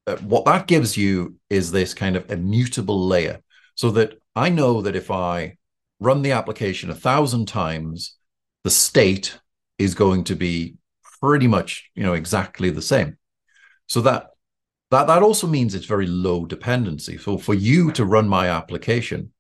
uh, 0.08 0.16
what 0.18 0.46
that 0.46 0.68
gives 0.68 0.96
you 0.96 1.36
is 1.50 1.70
this 1.70 1.94
kind 1.94 2.16
of 2.16 2.32
immutable 2.32 3.06
layer 3.06 3.42
so 3.76 3.92
that 3.92 4.14
I 4.34 4.48
know 4.48 4.82
that 4.84 4.96
if 4.96 5.12
I 5.12 5.58
run 6.00 6.22
the 6.22 6.32
application 6.32 6.90
a 6.90 6.96
thousand 6.96 7.50
times, 7.50 8.16
the 8.64 8.70
state 8.70 9.38
is 9.78 9.96
going 9.96 10.24
to 10.24 10.36
be 10.38 10.76
pretty 11.20 11.48
much, 11.48 11.92
you 11.94 12.04
know, 12.04 12.14
exactly 12.14 12.70
the 12.70 12.82
same. 12.82 13.18
So 13.88 14.00
that 14.02 14.28
that 14.92 15.08
that 15.08 15.24
also 15.24 15.48
means 15.48 15.76
it's 15.76 15.86
very 15.86 16.08
low 16.08 16.46
dependency. 16.46 17.18
So 17.18 17.38
for 17.38 17.54
you 17.54 17.92
to 17.94 18.06
run 18.06 18.28
my 18.28 18.48
application, 18.50 19.32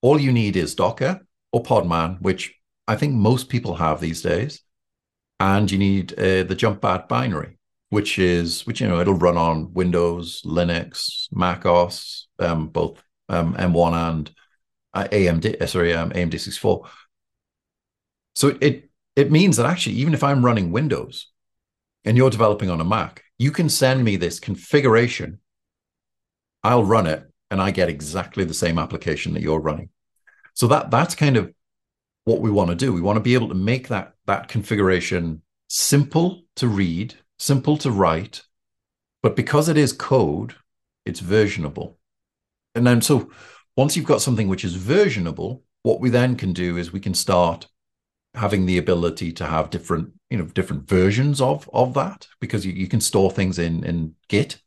all 0.00 0.20
you 0.20 0.32
need 0.32 0.56
is 0.56 0.74
Docker 0.74 1.20
or 1.52 1.62
Podman, 1.62 2.20
which 2.20 2.54
I 2.88 2.96
think 2.96 3.14
most 3.14 3.48
people 3.48 3.76
have 3.76 4.00
these 4.00 4.22
days, 4.22 4.62
and 5.38 5.70
you 5.70 5.78
need 5.78 6.12
uh, 6.14 6.44
the 6.44 6.56
Jumppad 6.56 7.08
binary, 7.08 7.58
which 7.90 8.18
is 8.18 8.66
which 8.66 8.80
you 8.80 8.88
know 8.88 9.00
it'll 9.00 9.14
run 9.14 9.36
on 9.36 9.72
Windows, 9.74 10.42
Linux, 10.42 11.28
Mac 11.32 11.66
OS, 11.66 12.28
um, 12.38 12.68
both 12.68 13.02
um, 13.28 13.54
M1 13.54 13.92
and 14.08 14.30
uh, 14.94 15.08
AMD. 15.12 15.60
Uh, 15.60 15.66
sorry, 15.66 15.94
um, 15.94 16.10
AMD 16.10 16.32
64. 16.32 16.88
So 18.34 18.56
it 18.60 18.88
it 19.14 19.30
means 19.30 19.56
that 19.58 19.66
actually, 19.66 19.96
even 19.96 20.14
if 20.14 20.24
I'm 20.24 20.44
running 20.44 20.72
Windows 20.72 21.28
and 22.04 22.16
you're 22.16 22.30
developing 22.30 22.70
on 22.70 22.80
a 22.80 22.84
Mac, 22.84 23.22
you 23.42 23.50
can 23.50 23.68
send 23.68 24.04
me 24.04 24.14
this 24.16 24.38
configuration. 24.38 25.40
I'll 26.62 26.84
run 26.84 27.08
it 27.08 27.28
and 27.50 27.60
I 27.60 27.72
get 27.72 27.88
exactly 27.88 28.44
the 28.44 28.54
same 28.54 28.78
application 28.78 29.34
that 29.34 29.42
you're 29.42 29.60
running. 29.60 29.88
So 30.54 30.68
that 30.68 30.92
that's 30.92 31.16
kind 31.16 31.36
of 31.36 31.52
what 32.24 32.40
we 32.40 32.52
want 32.52 32.70
to 32.70 32.76
do. 32.76 32.92
We 32.92 33.00
want 33.00 33.16
to 33.16 33.20
be 33.20 33.34
able 33.34 33.48
to 33.48 33.54
make 33.72 33.88
that 33.88 34.14
that 34.26 34.46
configuration 34.46 35.42
simple 35.68 36.42
to 36.56 36.68
read, 36.68 37.14
simple 37.40 37.76
to 37.78 37.90
write, 37.90 38.42
but 39.24 39.34
because 39.34 39.68
it 39.68 39.76
is 39.76 39.92
code, 39.92 40.54
it's 41.04 41.20
versionable. 41.20 41.96
And 42.76 42.86
then 42.86 43.02
so 43.02 43.32
once 43.76 43.96
you've 43.96 44.12
got 44.12 44.22
something 44.22 44.46
which 44.46 44.64
is 44.64 44.76
versionable, 44.76 45.62
what 45.82 46.00
we 46.00 46.10
then 46.10 46.36
can 46.36 46.52
do 46.52 46.76
is 46.76 46.92
we 46.92 47.00
can 47.00 47.14
start 47.14 47.66
having 48.34 48.66
the 48.66 48.78
ability 48.78 49.32
to 49.32 49.46
have 49.46 49.70
different, 49.70 50.12
you 50.32 50.38
know, 50.38 50.46
different 50.46 50.88
versions 50.88 51.42
of 51.42 51.68
of 51.74 51.92
that 51.92 52.26
because 52.40 52.64
you, 52.64 52.72
you 52.72 52.88
can 52.88 53.00
store 53.00 53.30
things 53.30 53.58
in 53.58 53.84
in 53.84 54.14
Git. 54.28 54.58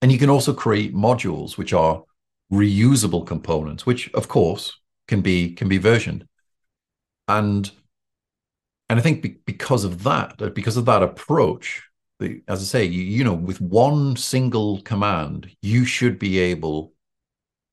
And 0.00 0.10
you 0.10 0.18
can 0.18 0.30
also 0.30 0.54
create 0.54 0.94
modules 0.94 1.58
which 1.58 1.74
are 1.74 2.02
reusable 2.50 3.26
components, 3.26 3.84
which 3.84 4.10
of 4.14 4.28
course 4.28 4.80
can 5.08 5.20
be 5.20 5.52
can 5.52 5.68
be 5.68 5.76
versioned. 5.76 6.26
And 7.28 7.70
and 8.88 8.98
I 8.98 9.02
think 9.02 9.20
be, 9.20 9.36
because 9.44 9.84
of 9.84 10.04
that, 10.04 10.54
because 10.54 10.78
of 10.78 10.86
that 10.86 11.02
approach, 11.02 11.82
the, 12.18 12.40
as 12.48 12.60
I 12.62 12.64
say, 12.64 12.84
you, 12.84 13.02
you 13.02 13.24
know, 13.24 13.34
with 13.34 13.60
one 13.60 14.16
single 14.16 14.80
command, 14.82 15.50
you 15.60 15.84
should 15.84 16.18
be 16.18 16.38
able, 16.38 16.94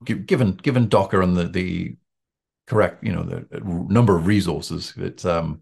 given 0.03 0.55
given 0.55 0.89
Docker 0.89 1.21
and 1.21 1.37
the 1.37 1.47
the 1.47 1.95
correct, 2.67 3.05
you 3.05 3.13
know, 3.13 3.23
the 3.23 3.61
number 3.89 4.17
of 4.17 4.27
resources 4.27 4.93
that 4.97 5.25
um, 5.25 5.61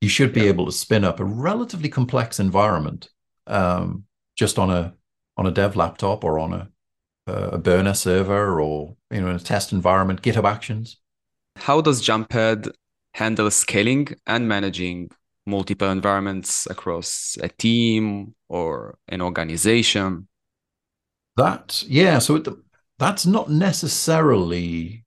you 0.00 0.08
should 0.08 0.32
be 0.32 0.42
yeah. 0.42 0.48
able 0.48 0.66
to 0.66 0.72
spin 0.72 1.04
up 1.04 1.20
a 1.20 1.24
relatively 1.24 1.88
complex 1.88 2.40
environment 2.40 3.08
um, 3.46 4.04
just 4.36 4.58
on 4.58 4.70
a 4.70 4.94
on 5.36 5.46
a 5.46 5.50
dev 5.50 5.76
laptop 5.76 6.24
or 6.24 6.38
on 6.38 6.52
a 6.52 6.68
a 7.26 7.58
burner 7.58 7.94
server 7.94 8.60
or 8.60 8.96
you 9.10 9.20
know 9.20 9.28
in 9.28 9.36
a 9.36 9.40
test 9.40 9.72
environment, 9.72 10.22
GitHub 10.22 10.44
Actions. 10.44 10.96
How 11.56 11.80
does 11.80 12.02
Jumppad 12.02 12.70
handle 13.14 13.50
scaling 13.50 14.08
and 14.26 14.48
managing 14.48 15.10
multiple 15.46 15.90
environments 15.90 16.66
across 16.66 17.36
a 17.42 17.48
team 17.48 18.34
or 18.48 18.98
an 19.08 19.20
organization? 19.20 20.28
That 21.36 21.82
yeah, 21.86 22.18
so 22.18 22.36
it, 22.36 22.48
that's 22.98 23.26
not 23.26 23.50
necessarily 23.50 25.04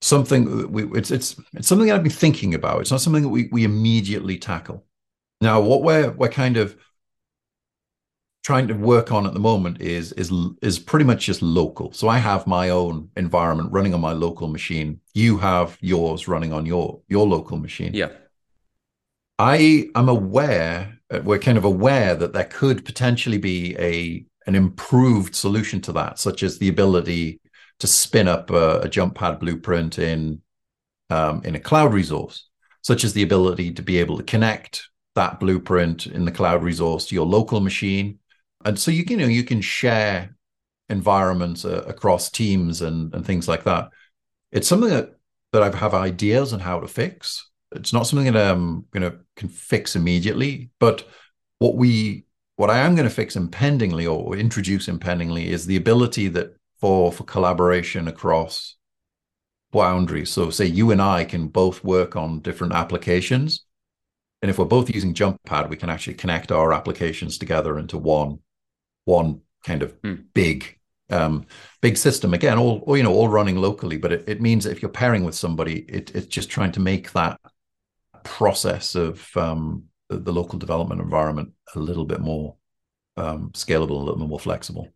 something 0.00 0.70
we 0.70 0.84
it's 0.98 1.10
it's 1.10 1.36
it's 1.54 1.68
something 1.68 1.88
that 1.88 1.96
I've 1.96 2.02
been 2.02 2.12
thinking 2.12 2.54
about. 2.54 2.80
It's 2.80 2.90
not 2.90 3.00
something 3.00 3.22
that 3.22 3.28
we 3.28 3.48
we 3.52 3.64
immediately 3.64 4.38
tackle. 4.38 4.84
Now, 5.40 5.60
what 5.60 5.82
we're 5.82 6.10
we're 6.10 6.28
kind 6.28 6.56
of 6.56 6.76
trying 8.42 8.68
to 8.68 8.74
work 8.74 9.10
on 9.10 9.26
at 9.26 9.34
the 9.34 9.40
moment 9.40 9.80
is 9.80 10.12
is 10.12 10.32
is 10.62 10.78
pretty 10.78 11.04
much 11.04 11.26
just 11.26 11.42
local. 11.42 11.92
So 11.92 12.08
I 12.08 12.18
have 12.18 12.46
my 12.46 12.70
own 12.70 13.10
environment 13.16 13.72
running 13.72 13.94
on 13.94 14.00
my 14.00 14.12
local 14.12 14.48
machine. 14.48 15.00
You 15.14 15.38
have 15.38 15.78
yours 15.80 16.28
running 16.28 16.52
on 16.52 16.66
your 16.66 17.00
your 17.08 17.26
local 17.26 17.56
machine. 17.56 17.92
Yeah. 17.94 18.10
I 19.38 19.90
am 19.94 20.08
aware 20.08 20.96
uh, 21.10 21.20
we're 21.24 21.38
kind 21.38 21.58
of 21.58 21.64
aware 21.64 22.14
that 22.14 22.32
there 22.32 22.44
could 22.44 22.84
potentially 22.84 23.38
be 23.38 23.76
a 23.78 24.24
an 24.46 24.54
improved 24.54 25.34
solution 25.34 25.80
to 25.82 25.92
that, 25.92 26.18
such 26.18 26.42
as 26.42 26.58
the 26.58 26.68
ability 26.68 27.40
to 27.80 27.86
spin 27.86 28.28
up 28.28 28.50
a, 28.50 28.80
a 28.80 28.88
Jumppad 28.88 29.40
blueprint 29.40 29.98
in 29.98 30.40
um, 31.10 31.42
in 31.44 31.54
a 31.54 31.60
cloud 31.60 31.92
resource, 31.92 32.48
such 32.82 33.04
as 33.04 33.12
the 33.12 33.22
ability 33.22 33.72
to 33.72 33.82
be 33.82 33.98
able 33.98 34.16
to 34.16 34.24
connect 34.24 34.88
that 35.14 35.38
blueprint 35.40 36.06
in 36.06 36.24
the 36.24 36.32
cloud 36.32 36.62
resource 36.62 37.06
to 37.06 37.14
your 37.14 37.26
local 37.26 37.60
machine, 37.60 38.18
and 38.64 38.78
so 38.78 38.90
you, 38.90 39.04
you 39.08 39.16
know 39.16 39.26
you 39.26 39.44
can 39.44 39.60
share 39.60 40.36
environments 40.88 41.64
uh, 41.64 41.82
across 41.86 42.30
teams 42.30 42.82
and 42.82 43.14
and 43.14 43.24
things 43.24 43.48
like 43.48 43.64
that. 43.64 43.90
It's 44.52 44.68
something 44.68 44.90
that 44.90 45.16
that 45.52 45.62
I 45.62 45.76
have 45.76 45.94
ideas 45.94 46.52
on 46.52 46.60
how 46.60 46.80
to 46.80 46.88
fix. 46.88 47.50
It's 47.72 47.92
not 47.92 48.06
something 48.06 48.32
that 48.32 48.50
I'm 48.50 48.86
going 48.90 49.10
to 49.10 49.18
can 49.36 49.48
fix 49.48 49.96
immediately, 49.96 50.70
but 50.78 51.04
what 51.58 51.76
we 51.76 52.26
what 52.56 52.70
I 52.70 52.78
am 52.78 52.94
going 52.94 53.08
to 53.08 53.14
fix 53.14 53.36
impendingly 53.36 54.06
or 54.06 54.36
introduce 54.36 54.88
impendingly 54.88 55.50
is 55.50 55.66
the 55.66 55.76
ability 55.76 56.28
that 56.28 56.55
for 56.80 57.12
for 57.12 57.24
collaboration 57.24 58.08
across 58.08 58.76
boundaries. 59.72 60.30
So 60.30 60.50
say 60.50 60.66
you 60.66 60.90
and 60.90 61.02
I 61.02 61.24
can 61.24 61.48
both 61.48 61.84
work 61.84 62.16
on 62.16 62.40
different 62.40 62.72
applications. 62.72 63.64
And 64.42 64.50
if 64.50 64.58
we're 64.58 64.64
both 64.64 64.94
using 64.94 65.14
Jumppad, 65.14 65.68
we 65.68 65.76
can 65.76 65.90
actually 65.90 66.14
connect 66.14 66.52
our 66.52 66.72
applications 66.72 67.38
together 67.38 67.78
into 67.78 67.98
one 67.98 68.40
one 69.04 69.40
kind 69.64 69.82
of 69.82 69.94
hmm. 70.02 70.14
big 70.34 70.78
um, 71.10 71.46
big 71.80 71.96
system 71.96 72.34
again 72.34 72.58
all, 72.58 72.82
all, 72.86 72.96
you 72.96 73.02
know 73.02 73.14
all 73.14 73.28
running 73.28 73.56
locally 73.56 73.96
but 73.96 74.12
it, 74.12 74.24
it 74.26 74.40
means 74.40 74.64
that 74.64 74.72
if 74.72 74.82
you're 74.82 74.90
pairing 74.90 75.22
with 75.22 75.36
somebody 75.36 75.80
it, 75.82 76.14
it's 76.16 76.26
just 76.26 76.50
trying 76.50 76.72
to 76.72 76.80
make 76.80 77.12
that 77.12 77.40
process 78.24 78.96
of 78.96 79.24
um, 79.36 79.84
the, 80.08 80.18
the, 80.18 80.32
local 80.32 80.58
development 80.58 81.00
environment 81.00 81.52
a 81.76 81.78
little 81.78 82.04
bit 82.04 82.20
more 82.20 82.56
um, 83.16 83.50
scalable 83.52 83.90
a 83.90 84.02
little 84.02 84.18
bit 84.18 84.28
more 84.28 84.40
flexible 84.40 84.88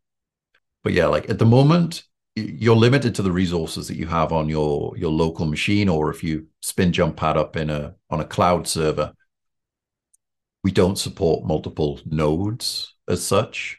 but 0.82 0.92
yeah, 0.92 1.06
like 1.06 1.28
at 1.28 1.38
the 1.38 1.46
moment, 1.46 2.04
you're 2.36 2.76
limited 2.76 3.14
to 3.16 3.22
the 3.22 3.32
resources 3.32 3.88
that 3.88 3.96
you 3.96 4.06
have 4.06 4.32
on 4.32 4.48
your 4.48 4.96
your 4.96 5.10
local 5.10 5.46
machine, 5.46 5.88
or 5.88 6.10
if 6.10 6.22
you 6.24 6.46
spin 6.60 6.92
Jumppad 6.92 7.36
up 7.36 7.56
in 7.56 7.70
a 7.70 7.94
on 8.08 8.20
a 8.20 8.24
cloud 8.24 8.66
server, 8.66 9.12
we 10.62 10.70
don't 10.70 10.98
support 10.98 11.44
multiple 11.44 12.00
nodes 12.04 12.94
as 13.08 13.24
such. 13.24 13.78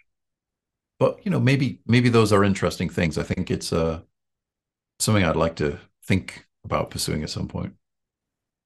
But 1.00 1.20
you 1.26 1.32
know, 1.32 1.40
maybe 1.40 1.82
maybe 1.86 2.10
those 2.10 2.32
are 2.32 2.44
interesting 2.44 2.90
things. 2.90 3.18
I 3.18 3.24
think 3.24 3.50
it's 3.50 3.74
uh 3.74 4.02
something 5.00 5.24
I'd 5.24 5.36
like 5.36 5.56
to 5.56 5.80
think 6.04 6.46
about 6.64 6.92
pursuing 6.92 7.24
at 7.24 7.30
some 7.30 7.48
point. 7.48 7.74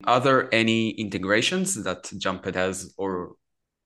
Are 0.03 0.19
there 0.19 0.53
any 0.53 0.89
integrations 0.89 1.81
that 1.83 2.03
Jumppad 2.03 2.55
has 2.55 2.93
or 2.97 3.35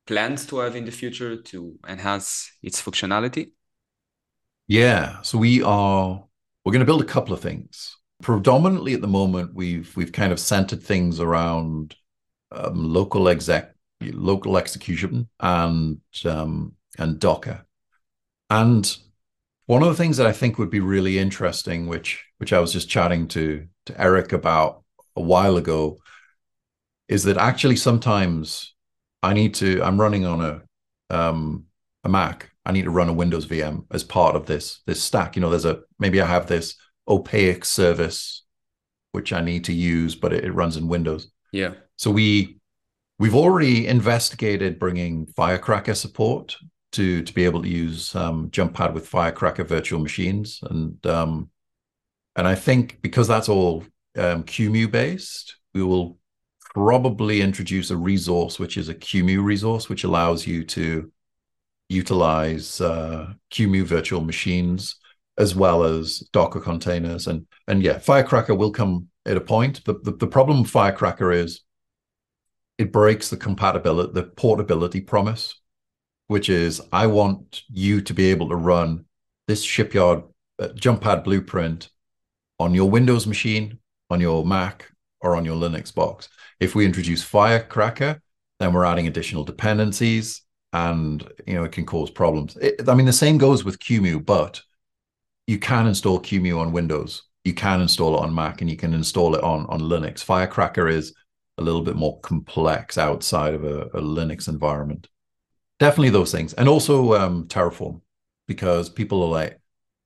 plans 0.08 0.48
to 0.48 0.58
have 0.58 0.76
in 0.76 0.86
the 0.86 0.92
future 0.92 1.40
to 1.40 1.78
enhance 1.88 2.52
its 2.64 2.82
functionality? 2.82 3.52
Yeah. 4.70 5.22
So 5.24 5.40
we 5.40 5.64
are 5.64 6.24
we're 6.64 6.72
going 6.72 6.82
to 6.82 6.86
build 6.86 7.02
a 7.02 7.06
couple 7.06 7.34
of 7.34 7.42
things. 7.42 7.98
Predominantly 8.22 8.94
at 8.94 9.02
the 9.02 9.08
moment, 9.08 9.56
we've 9.56 9.92
we've 9.98 10.12
kind 10.12 10.32
of 10.32 10.40
centered 10.40 10.84
things 10.84 11.20
around 11.20 11.96
um, 12.52 12.94
local 12.94 13.28
exec, 13.30 13.74
local 14.00 14.58
execution, 14.58 15.28
and 15.40 16.00
um, 16.24 16.74
and 17.00 17.20
Docker. 17.20 17.66
And 18.52 18.96
one 19.66 19.82
of 19.82 19.90
the 19.90 19.96
things 19.96 20.18
that 20.18 20.28
I 20.28 20.34
think 20.34 20.60
would 20.60 20.70
be 20.70 20.82
really 20.82 21.18
interesting, 21.18 21.88
which 21.88 22.24
which 22.38 22.54
I 22.54 22.60
was 22.60 22.72
just 22.72 22.90
chatting 22.90 23.28
to 23.30 23.68
to 23.88 24.00
Eric 24.00 24.34
about 24.34 24.84
a 25.16 25.22
while 25.22 25.58
ago, 25.58 25.98
is 27.08 27.24
that 27.24 27.38
actually 27.38 27.76
sometimes 27.76 28.76
I 29.24 29.34
need 29.34 29.56
to. 29.56 29.82
I'm 29.82 30.00
running 30.00 30.28
on 30.28 30.42
a 30.42 30.62
um, 31.10 31.66
a 32.04 32.10
Mac, 32.10 32.52
I 32.70 32.72
need 32.72 32.84
to 32.84 32.92
run 32.92 33.10
a 33.10 33.14
Windows 33.14 33.48
VM 33.48 33.86
as 33.90 34.04
part 34.04 34.36
of 34.36 34.46
this 34.46 34.82
this 34.86 35.02
stack. 35.02 35.36
You 35.36 35.42
know, 35.42 35.50
there's 35.50 35.66
a 35.66 35.80
maybe 35.98 36.22
I 36.22 36.28
have 36.28 36.46
this 36.46 36.76
opaque 37.08 37.66
service 37.66 38.44
which 39.12 39.34
I 39.34 39.42
need 39.42 39.64
to 39.64 39.74
use, 39.74 40.14
but 40.14 40.34
it, 40.34 40.46
it 40.46 40.52
runs 40.52 40.78
in 40.78 40.88
Windows. 40.88 41.32
Yeah. 41.52 41.74
So 41.96 42.12
we 42.12 42.60
we've 43.18 43.34
already 43.34 43.88
investigated 43.88 44.78
bringing 44.78 45.26
Firecracker 45.36 45.96
support 45.96 46.58
to 46.92 47.24
to 47.24 47.34
be 47.34 47.44
able 47.44 47.64
to 47.64 47.68
use 47.68 48.16
um, 48.16 48.52
Jumppad 48.52 48.94
with 48.94 49.08
Firecracker 49.08 49.64
virtual 49.64 50.00
machines, 50.00 50.60
and 50.70 51.04
um, 51.08 51.50
and 52.36 52.48
I 52.48 52.54
think 52.54 53.02
because 53.02 53.28
that's 53.28 53.50
all 53.50 53.84
um, 54.16 54.44
QEMU 54.44 54.92
based, 54.92 55.56
we 55.74 55.82
will 55.82 56.20
probably 56.76 57.42
introduce 57.42 57.90
a 57.90 57.98
resource 57.98 58.60
which 58.60 58.78
is 58.78 58.90
a 58.90 58.94
QEMU 58.94 59.44
resource, 59.44 59.90
which 59.90 60.04
allows 60.04 60.46
you 60.46 60.64
to 60.66 61.12
utilize 61.90 62.80
uh, 62.80 63.34
QEMU 63.52 63.84
virtual 63.84 64.22
machines 64.22 64.96
as 65.38 65.56
well 65.56 65.84
as 65.84 66.20
Docker 66.32 66.60
containers. 66.60 67.28
And 67.28 67.48
and 67.68 67.82
yeah, 67.82 67.98
Firecracker 67.98 68.56
will 68.56 68.72
come 68.72 69.08
at 69.26 69.38
a 69.38 69.42
point. 69.42 69.84
The, 69.86 69.96
the, 70.04 70.12
the 70.12 70.28
problem 70.28 70.62
with 70.62 70.72
Firecracker 70.72 71.32
is 71.32 71.62
it 72.78 72.92
breaks 72.92 73.30
the 73.30 73.38
compatibility, 73.38 74.14
the 74.14 74.24
portability 74.24 75.02
promise, 75.02 75.60
which 76.28 76.50
is 76.50 76.82
I 76.92 77.08
want 77.08 77.64
you 77.70 78.02
to 78.02 78.14
be 78.14 78.32
able 78.32 78.50
to 78.50 78.56
run 78.56 79.06
this 79.48 79.64
shipyard 79.64 80.24
uh, 80.60 80.70
Jumppad 80.70 81.24
blueprint 81.24 81.90
on 82.60 82.74
your 82.74 82.90
Windows 82.90 83.26
machine, 83.26 83.80
on 84.10 84.20
your 84.20 84.46
Mac, 84.46 84.92
or 85.22 85.36
on 85.36 85.46
your 85.46 85.56
Linux 85.56 85.94
box. 85.94 86.30
If 86.60 86.76
we 86.76 86.86
introduce 86.86 87.24
Firecracker, 87.24 88.22
then 88.60 88.74
we're 88.74 88.86
adding 88.86 89.08
additional 89.08 89.44
dependencies 89.44 90.42
and 90.74 91.28
you 91.48 91.56
know 91.56 91.64
it 91.64 91.72
can 91.72 91.86
cause 91.86 92.12
problems. 92.12 92.56
It, 92.58 92.88
I 92.88 92.94
mean, 92.94 93.06
the 93.06 93.14
same 93.14 93.38
goes 93.38 93.64
with 93.64 93.80
QEMU, 93.80 94.26
but 94.26 94.62
you 95.48 95.58
can 95.58 95.88
install 95.88 96.20
QEMU 96.20 96.60
on 96.60 96.72
Windows, 96.72 97.24
you 97.44 97.54
can 97.54 97.82
install 97.82 98.16
it 98.16 98.22
on 98.22 98.34
Mac, 98.36 98.62
and 98.62 98.70
you 98.70 98.78
can 98.78 98.94
install 98.94 99.36
it 99.36 99.44
on 99.44 99.66
on 99.68 99.82
Linux. 99.82 100.24
Firecracker 100.24 100.88
is 100.88 101.14
a 101.58 101.64
little 101.64 101.82
bit 101.82 101.96
more 101.96 102.20
complex 102.22 102.98
outside 102.98 103.54
of 103.54 103.64
a, 103.64 103.82
a 103.88 104.02
Linux 104.02 104.48
environment. 104.48 105.08
Definitely 105.80 106.12
those 106.12 106.32
things, 106.32 106.54
and 106.54 106.70
also 106.70 107.14
um, 107.16 107.48
Terraform, 107.48 108.02
because 108.48 108.90
people 108.90 109.24
are 109.24 109.30
like, 109.30 109.60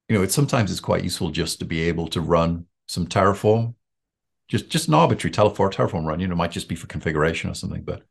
you 0.08 0.16
know, 0.16 0.24
it's 0.24 0.36
sometimes 0.36 0.72
it's 0.72 0.80
quite 0.80 1.04
useful 1.04 1.30
just 1.30 1.60
to 1.60 1.66
be 1.66 1.82
able 1.84 2.08
to 2.10 2.22
run 2.22 2.66
some 2.88 3.08
Terraform, 3.08 3.76
just 4.48 4.70
just 4.70 4.88
an 4.88 4.94
arbitrary 4.94 5.34
Terraform 5.34 5.74
Terraform 5.74 6.06
run. 6.06 6.20
You 6.20 6.28
know, 6.28 6.36
might 6.36 6.52
just 6.52 6.70
be 6.70 6.76
for 6.76 6.88
configuration 6.88 7.50
or 7.50 7.56
something, 7.56 7.82
but 7.82 8.04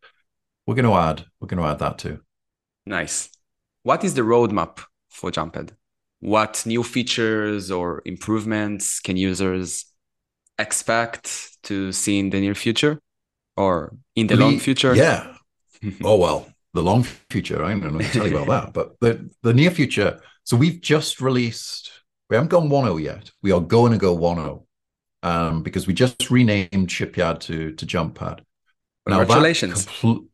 we're 0.67 0.75
going 0.75 0.85
to 0.85 0.95
add 0.95 1.25
we're 1.41 1.49
going 1.49 1.63
to 1.63 1.69
add 1.69 1.79
that 1.79 1.99
too. 1.99 2.21
Nice. 2.87 3.29
What 3.83 4.05
is 4.05 4.15
the 4.15 4.23
roadmap 4.23 4.81
for 5.11 5.31
Jumppad? 5.31 5.71
What 6.21 6.63
new 6.67 6.83
features 6.83 7.71
or 7.71 8.03
improvements 8.05 9.01
can 9.01 9.17
users 9.17 9.87
expect 10.59 11.57
to 11.65 11.93
see 11.93 12.19
in 12.19 12.31
the 12.31 12.41
near 12.41 12.55
future 12.55 13.01
or 13.57 13.97
in 14.15 14.29
the, 14.29 14.37
the 14.37 14.45
long 14.45 14.59
future? 14.59 14.95
Yeah. 14.95 15.35
oh 16.05 16.17
well, 16.17 16.49
the 16.75 16.83
long 16.83 17.03
future. 17.03 17.65
I 17.65 17.71
don't 17.71 17.93
know 17.93 17.99
to 17.99 18.13
tell 18.13 18.27
you 18.27 18.39
about 18.39 18.49
that, 18.49 18.73
but 18.73 19.01
the 19.01 19.31
the 19.43 19.53
near 19.53 19.71
future. 19.71 20.21
So 20.45 20.57
we've 20.57 20.81
just 20.81 21.21
released. 21.21 21.91
We 22.31 22.37
haven't 22.37 22.51
gone 22.51 22.69
1.0 22.69 23.03
yet. 23.03 23.31
We 23.43 23.53
are 23.53 23.61
going 23.61 23.93
to 23.93 23.99
go 23.99 24.17
1.0 24.17 24.65
um, 25.23 25.63
because 25.63 25.87
we 25.87 25.93
just 25.93 26.31
renamed 26.31 26.91
Shipyard 26.91 27.41
to 27.43 27.73
to 27.73 27.87
Jumppad. 27.87 28.41
Congratulations! 29.07 29.87
Compl- 29.87 30.27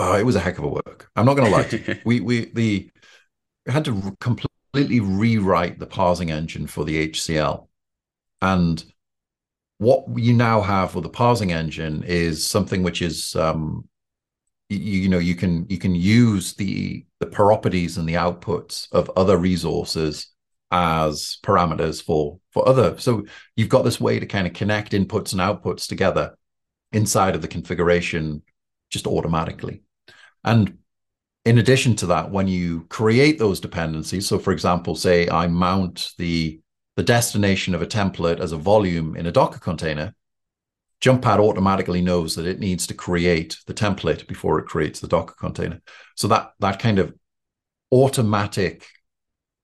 oh, 0.00 0.16
it 0.16 0.24
was 0.24 0.36
a 0.36 0.40
heck 0.40 0.58
of 0.58 0.64
a 0.64 0.68
work. 0.68 1.10
I'm 1.14 1.26
not 1.26 1.34
going 1.36 1.50
to 1.50 1.56
lie 1.56 1.64
to 1.64 1.78
you. 1.94 2.00
We 2.04 2.20
we 2.20 2.44
the 2.46 2.90
we 3.66 3.72
had 3.72 3.84
to 3.84 4.16
completely 4.20 5.00
rewrite 5.00 5.78
the 5.78 5.86
parsing 5.86 6.30
engine 6.30 6.66
for 6.66 6.84
the 6.84 7.08
HCL, 7.08 7.68
and 8.42 8.84
what 9.78 10.04
you 10.16 10.32
now 10.34 10.60
have 10.60 10.94
with 10.94 11.04
the 11.04 11.10
parsing 11.10 11.52
engine 11.52 12.02
is 12.04 12.46
something 12.46 12.82
which 12.82 13.02
is 13.02 13.36
um, 13.36 13.88
you, 14.68 14.78
you 14.78 15.08
know 15.08 15.18
you 15.18 15.34
can 15.34 15.66
you 15.68 15.78
can 15.78 15.94
use 15.94 16.54
the 16.54 17.04
the 17.18 17.26
properties 17.26 17.98
and 17.98 18.08
the 18.08 18.14
outputs 18.14 18.88
of 18.92 19.10
other 19.16 19.36
resources 19.36 20.28
as 20.72 21.38
parameters 21.42 22.02
for 22.02 22.38
for 22.52 22.66
other 22.68 22.96
so 22.98 23.24
you've 23.56 23.68
got 23.68 23.82
this 23.82 24.00
way 24.00 24.20
to 24.20 24.26
kind 24.26 24.46
of 24.46 24.52
connect 24.52 24.92
inputs 24.92 25.32
and 25.32 25.40
outputs 25.40 25.88
together 25.88 26.36
inside 26.92 27.34
of 27.34 27.42
the 27.42 27.48
configuration 27.48 28.40
just 28.88 29.06
automatically 29.06 29.82
and 30.44 30.78
in 31.44 31.58
addition 31.58 31.96
to 31.96 32.06
that, 32.06 32.30
when 32.30 32.48
you 32.48 32.84
create 32.88 33.38
those 33.38 33.60
dependencies, 33.60 34.26
so 34.26 34.38
for 34.38 34.52
example, 34.52 34.94
say 34.94 35.28
I 35.28 35.46
mount 35.46 36.12
the, 36.18 36.60
the 36.96 37.02
destination 37.02 37.74
of 37.74 37.82
a 37.82 37.86
template 37.86 38.40
as 38.40 38.52
a 38.52 38.58
volume 38.58 39.16
in 39.16 39.26
a 39.26 39.32
Docker 39.32 39.58
container, 39.58 40.14
Jumppad 41.00 41.38
automatically 41.38 42.02
knows 42.02 42.34
that 42.34 42.46
it 42.46 42.60
needs 42.60 42.86
to 42.88 42.94
create 42.94 43.58
the 43.66 43.72
template 43.72 44.26
before 44.26 44.58
it 44.58 44.66
creates 44.66 45.00
the 45.00 45.08
Docker 45.08 45.34
container. 45.38 45.80
So 46.14 46.28
that 46.28 46.52
that 46.60 46.78
kind 46.78 46.98
of 46.98 47.14
automatic 47.90 48.86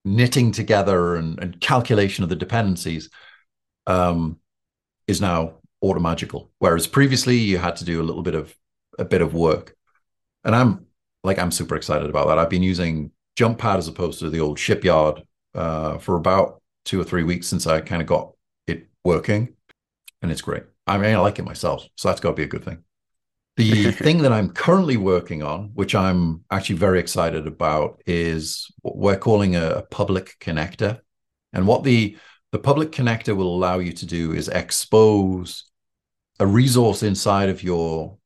knitting 0.05 0.53
together 0.53 1.17
and, 1.17 1.39
and 1.39 1.61
calculation 1.61 2.25
of 2.25 2.31
the 2.31 2.37
dependencies 2.37 3.11
um, 3.87 4.39
is 5.07 5.21
now 5.21 5.57
automagical. 5.83 6.51
Whereas 6.59 6.87
previously 6.87 7.37
you 7.37 7.59
had 7.59 7.77
to 7.77 7.85
do 7.85 8.01
a 8.01 8.05
little 8.05 8.23
bit 8.23 8.35
of 8.35 8.57
a 8.99 9.05
bit 9.05 9.21
of 9.21 9.35
work 9.35 9.76
and 10.47 10.55
I'm 10.55 10.87
like 11.25 11.39
I'm 11.39 11.51
super 11.51 11.77
excited 11.77 12.09
about 12.09 12.29
that. 12.29 12.39
I've 12.39 12.49
been 12.49 12.63
using 12.63 13.11
Jumppad 13.39 13.77
as 13.77 13.89
opposed 13.89 14.21
to 14.21 14.31
the 14.31 14.41
old 14.41 14.59
Shipyard 14.59 15.23
uh, 15.55 15.99
for 15.99 16.17
about 16.17 16.63
two 16.87 16.99
or 17.01 17.05
three 17.05 17.25
weeks 17.25 17.49
since 17.49 17.67
I 17.67 17.81
kind 17.81 18.01
of 18.01 18.09
got 18.09 18.33
it 18.67 18.87
working, 19.05 19.55
and 20.23 20.31
it's 20.33 20.41
great. 20.41 20.63
I 20.87 20.97
mean, 20.97 21.15
I 21.15 21.19
like 21.19 21.39
it 21.39 21.45
myself, 21.45 21.87
so 21.97 22.09
that's 22.09 22.21
got 22.21 22.31
to 22.31 22.37
be 22.37 22.45
a 22.45 22.49
good 22.49 22.65
thing. 22.65 22.79
The 23.57 23.91
thing 24.05 24.19
that 24.23 24.33
I'm 24.33 24.51
currently 24.51 24.97
working 24.97 25.43
on, 25.43 25.71
which 25.75 25.95
I'm 25.95 26.45
actually 26.51 26.77
very 26.77 27.01
excited 27.01 27.47
about, 27.47 28.01
is 28.07 28.71
what 28.83 28.97
we're 28.97 29.19
calling 29.19 29.57
a, 29.57 29.71
a 29.71 29.83
public 29.83 30.37
connector. 30.41 31.01
And 31.53 31.67
what 31.67 31.83
the 31.83 32.17
the 32.53 32.59
public 32.61 32.93
connector 32.93 33.37
will 33.37 33.55
allow 33.55 33.81
you 33.81 33.93
to 33.93 34.07
do 34.07 34.33
is 34.33 34.49
expose 34.49 35.65
a 36.39 36.47
resource 36.47 37.03
inside 37.03 37.49
of 37.49 37.63
your 37.63 38.19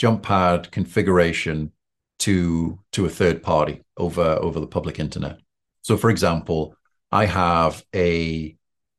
Jumppad 0.00 0.70
configuration 0.70 1.72
to 2.20 2.78
to 2.92 3.04
a 3.04 3.08
third 3.08 3.42
party 3.42 3.82
over 3.96 4.22
over 4.22 4.60
the 4.60 4.66
public 4.66 4.98
internet. 4.98 5.40
So, 5.82 5.96
for 5.96 6.10
example, 6.10 6.76
I 7.10 7.26
have 7.26 7.84
a 7.94 8.56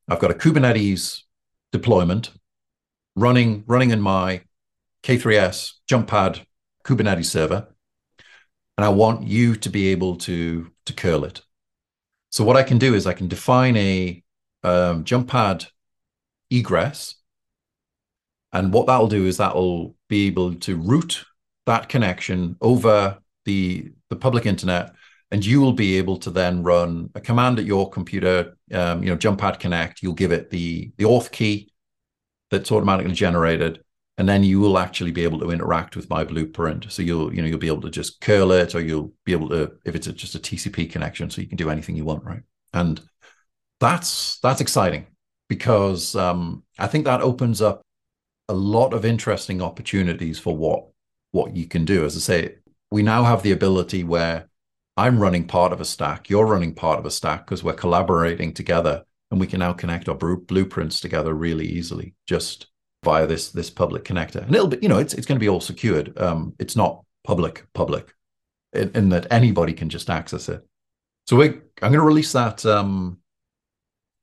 I've 0.07 0.19
got 0.19 0.31
a 0.31 0.35
Kubernetes 0.35 1.21
deployment 1.71 2.31
running 3.15 3.63
running 3.67 3.91
in 3.91 4.01
my 4.01 4.41
K3s 5.03 5.73
Jumppad 5.89 6.45
Kubernetes 6.85 7.25
server, 7.25 7.67
and 8.77 8.85
I 8.85 8.89
want 8.89 9.27
you 9.27 9.55
to 9.55 9.69
be 9.69 9.87
able 9.89 10.17
to 10.17 10.71
to 10.85 10.93
curl 10.93 11.25
it. 11.25 11.41
So 12.29 12.43
what 12.43 12.57
I 12.57 12.63
can 12.63 12.77
do 12.77 12.93
is 12.93 13.05
I 13.05 13.13
can 13.13 13.27
define 13.27 13.77
a 13.77 14.23
um, 14.63 15.03
Jumppad 15.03 15.67
egress 16.49 17.15
and 18.53 18.71
what 18.71 18.85
that'll 18.85 19.07
do 19.07 19.25
is 19.25 19.37
that'll 19.37 19.95
be 20.13 20.27
able 20.27 20.53
to 20.53 20.75
route 20.75 21.25
that 21.65 21.89
connection 21.89 22.55
over 22.61 23.17
the, 23.45 23.91
the 24.11 24.15
public 24.15 24.45
internet. 24.45 24.93
And 25.31 25.43
you 25.43 25.59
will 25.59 25.73
be 25.73 25.97
able 25.97 26.17
to 26.17 26.29
then 26.29 26.61
run 26.61 27.09
a 27.15 27.21
command 27.21 27.57
at 27.57 27.65
your 27.65 27.89
computer, 27.89 28.55
um, 28.71 29.01
you 29.01 29.09
know, 29.09 29.17
Jumppad 29.17 29.59
Connect. 29.59 30.03
You'll 30.03 30.13
give 30.13 30.31
it 30.31 30.51
the, 30.51 30.91
the 30.97 31.05
auth 31.05 31.31
key 31.31 31.71
that's 32.51 32.71
automatically 32.71 33.13
generated. 33.13 33.81
And 34.19 34.29
then 34.29 34.43
you 34.43 34.59
will 34.59 34.77
actually 34.77 35.09
be 35.09 35.23
able 35.23 35.39
to 35.39 35.49
interact 35.49 35.95
with 35.95 36.07
my 36.11 36.23
blueprint. 36.23 36.91
So 36.91 37.01
you'll, 37.01 37.33
you 37.33 37.41
know, 37.41 37.47
you'll 37.47 37.57
be 37.57 37.73
able 37.75 37.81
to 37.81 37.89
just 37.89 38.21
curl 38.21 38.51
it, 38.51 38.75
or 38.75 38.81
you'll 38.81 39.11
be 39.25 39.31
able 39.31 39.49
to, 39.49 39.71
if 39.83 39.95
it's 39.95 40.05
a, 40.05 40.13
just 40.13 40.35
a 40.35 40.39
TCP 40.39 40.91
connection, 40.91 41.31
so 41.31 41.41
you 41.41 41.47
can 41.47 41.57
do 41.57 41.71
anything 41.71 41.95
you 41.95 42.05
want, 42.05 42.23
right? 42.23 42.43
And 42.73 43.01
that's 43.79 44.37
that's 44.39 44.61
exciting 44.61 45.07
because 45.49 46.15
um, 46.15 46.63
I 46.77 46.85
think 46.85 47.05
that 47.05 47.21
opens 47.21 47.59
up 47.59 47.81
a 48.49 48.53
lot 48.53 48.93
of 48.93 49.05
interesting 49.05 49.61
opportunities 49.61 50.39
for 50.39 50.55
what 50.55 50.87
what 51.31 51.55
you 51.55 51.67
can 51.67 51.83
do. 51.85 52.05
As 52.05 52.15
I 52.15 52.19
say, 52.19 52.55
we 52.91 53.01
now 53.01 53.23
have 53.23 53.41
the 53.41 53.51
ability 53.51 54.03
where 54.03 54.47
I'm 54.95 55.19
running 55.19 55.47
part 55.47 55.73
of 55.73 55.81
a 55.81 55.85
stack, 55.85 56.29
you're 56.29 56.45
running 56.45 56.75
part 56.75 56.99
of 56.99 57.05
a 57.05 57.11
stack 57.11 57.45
because 57.45 57.63
we're 57.63 57.73
collaborating 57.73 58.53
together, 58.53 59.03
and 59.31 59.39
we 59.39 59.47
can 59.47 59.59
now 59.59 59.73
connect 59.73 60.07
our 60.07 60.15
blueprints 60.15 60.99
together 60.99 61.33
really 61.33 61.65
easily 61.65 62.13
just 62.27 62.67
via 63.03 63.25
this 63.25 63.51
this 63.51 63.69
public 63.69 64.03
connector. 64.03 64.45
And 64.45 64.55
it'll 64.55 64.67
be, 64.67 64.77
you 64.81 64.89
know, 64.89 64.99
it's 64.99 65.13
it's 65.13 65.25
going 65.25 65.37
to 65.39 65.43
be 65.43 65.49
all 65.49 65.61
secured. 65.61 66.17
Um, 66.19 66.53
it's 66.59 66.75
not 66.75 67.03
public 67.23 67.65
public, 67.73 68.13
in, 68.73 68.91
in, 68.93 69.09
that 69.09 69.31
anybody 69.31 69.73
can 69.73 69.89
just 69.89 70.09
access 70.09 70.49
it. 70.49 70.65
So 71.25 71.37
we, 71.37 71.47
I'm 71.47 71.63
going 71.81 71.93
to 71.93 72.01
release 72.01 72.33
that 72.33 72.65
um, 72.65 73.19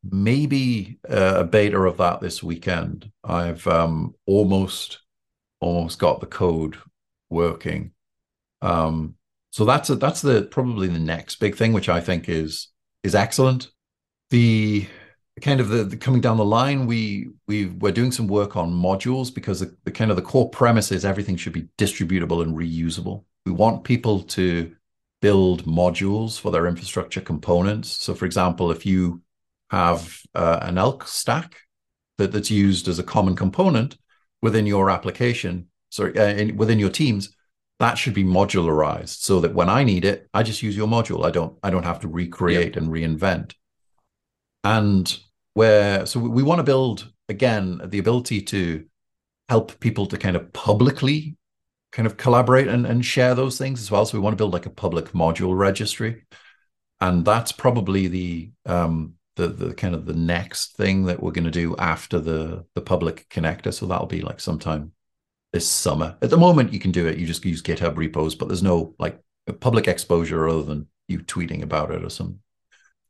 maybe 0.02 0.98
a 1.04 1.44
beta 1.44 1.78
of 1.78 1.98
that 1.98 2.20
this 2.20 2.42
weekend. 2.42 3.10
I've 3.24 3.66
um, 3.66 4.14
almost 4.26 5.00
almost 5.60 5.98
got 5.98 6.20
the 6.20 6.26
code 6.26 6.76
working. 7.28 7.92
Um, 8.62 9.16
so 9.50 9.64
that's 9.64 9.90
a, 9.90 9.96
that's 9.96 10.22
the 10.22 10.42
probably 10.42 10.88
the 10.88 10.98
next 10.98 11.36
big 11.36 11.56
thing, 11.56 11.72
which 11.72 11.88
I 11.88 12.00
think 12.00 12.28
is 12.28 12.68
is 13.02 13.14
excellent. 13.14 13.70
The 14.30 14.86
kind 15.40 15.60
of 15.60 15.68
the, 15.68 15.84
the 15.84 15.96
coming 15.96 16.20
down 16.20 16.36
the 16.36 16.44
line, 16.44 16.86
we 16.86 17.30
we 17.46 17.66
we're 17.66 17.92
doing 17.92 18.12
some 18.12 18.28
work 18.28 18.56
on 18.56 18.72
modules 18.72 19.34
because 19.34 19.60
the, 19.60 19.76
the 19.84 19.90
kind 19.90 20.10
of 20.10 20.16
the 20.16 20.22
core 20.22 20.50
premise 20.50 20.92
is 20.92 21.04
everything 21.04 21.36
should 21.36 21.52
be 21.52 21.68
distributable 21.78 22.42
and 22.42 22.56
reusable. 22.56 23.24
We 23.44 23.52
want 23.52 23.84
people 23.84 24.22
to 24.22 24.74
build 25.20 25.64
modules 25.64 26.40
for 26.40 26.50
their 26.50 26.66
infrastructure 26.66 27.20
components. 27.20 27.90
So, 27.90 28.14
for 28.14 28.24
example, 28.24 28.70
if 28.70 28.86
you 28.86 29.22
have 29.70 30.20
uh, 30.34 30.58
an 30.62 30.78
ELK 30.78 31.06
stack 31.06 31.56
that, 32.18 32.32
that's 32.32 32.50
used 32.50 32.88
as 32.88 32.98
a 32.98 33.04
common 33.04 33.36
component 33.36 33.96
within 34.42 34.66
your 34.66 34.90
application, 34.90 35.68
sorry, 35.90 36.18
uh, 36.18 36.28
in, 36.28 36.56
within 36.56 36.78
your 36.78 36.90
teams, 36.90 37.34
that 37.78 37.96
should 37.96 38.14
be 38.14 38.24
modularized 38.24 39.20
so 39.22 39.40
that 39.40 39.54
when 39.54 39.68
I 39.68 39.84
need 39.84 40.04
it, 40.04 40.28
I 40.34 40.42
just 40.42 40.62
use 40.62 40.76
your 40.76 40.86
module. 40.86 41.24
I 41.24 41.30
don't 41.30 41.58
I 41.62 41.70
don't 41.70 41.84
have 41.84 42.00
to 42.00 42.08
recreate 42.08 42.76
and 42.76 42.88
reinvent. 42.88 43.54
And 44.62 45.18
where 45.54 46.04
so 46.04 46.20
we 46.20 46.42
want 46.42 46.58
to 46.58 46.64
build 46.64 47.10
again 47.28 47.80
the 47.84 47.98
ability 47.98 48.42
to 48.42 48.84
help 49.48 49.80
people 49.80 50.06
to 50.06 50.18
kind 50.18 50.36
of 50.36 50.52
publicly 50.52 51.36
kind 51.90 52.06
of 52.06 52.16
collaborate 52.16 52.68
and, 52.68 52.86
and 52.86 53.04
share 53.04 53.34
those 53.34 53.58
things 53.58 53.80
as 53.80 53.90
well. 53.90 54.04
So 54.04 54.16
we 54.16 54.22
want 54.22 54.34
to 54.34 54.36
build 54.36 54.52
like 54.52 54.66
a 54.66 54.70
public 54.70 55.06
module 55.12 55.56
registry. 55.56 56.24
And 57.00 57.24
that's 57.24 57.50
probably 57.50 58.08
the 58.08 58.50
um 58.66 59.14
the 59.40 59.48
the 59.48 59.74
kind 59.74 59.94
of 59.94 60.06
the 60.06 60.14
next 60.14 60.76
thing 60.76 61.04
that 61.04 61.22
we're 61.22 61.32
going 61.32 61.44
to 61.44 61.50
do 61.50 61.74
after 61.76 62.18
the 62.20 62.64
the 62.74 62.80
public 62.80 63.28
connector. 63.28 63.72
So 63.72 63.86
that'll 63.86 64.06
be 64.06 64.22
like 64.22 64.40
sometime 64.40 64.92
this 65.52 65.68
summer. 65.68 66.16
At 66.22 66.30
the 66.30 66.36
moment, 66.36 66.72
you 66.72 66.78
can 66.78 66.92
do 66.92 67.06
it. 67.06 67.18
You 67.18 67.26
just 67.26 67.44
use 67.44 67.62
GitHub 67.62 67.96
repos, 67.96 68.34
but 68.34 68.48
there's 68.48 68.62
no 68.62 68.94
like 68.98 69.18
public 69.60 69.88
exposure 69.88 70.48
other 70.48 70.62
than 70.62 70.86
you 71.08 71.20
tweeting 71.20 71.62
about 71.62 71.90
it 71.90 72.04
or 72.04 72.10
something. 72.10 72.40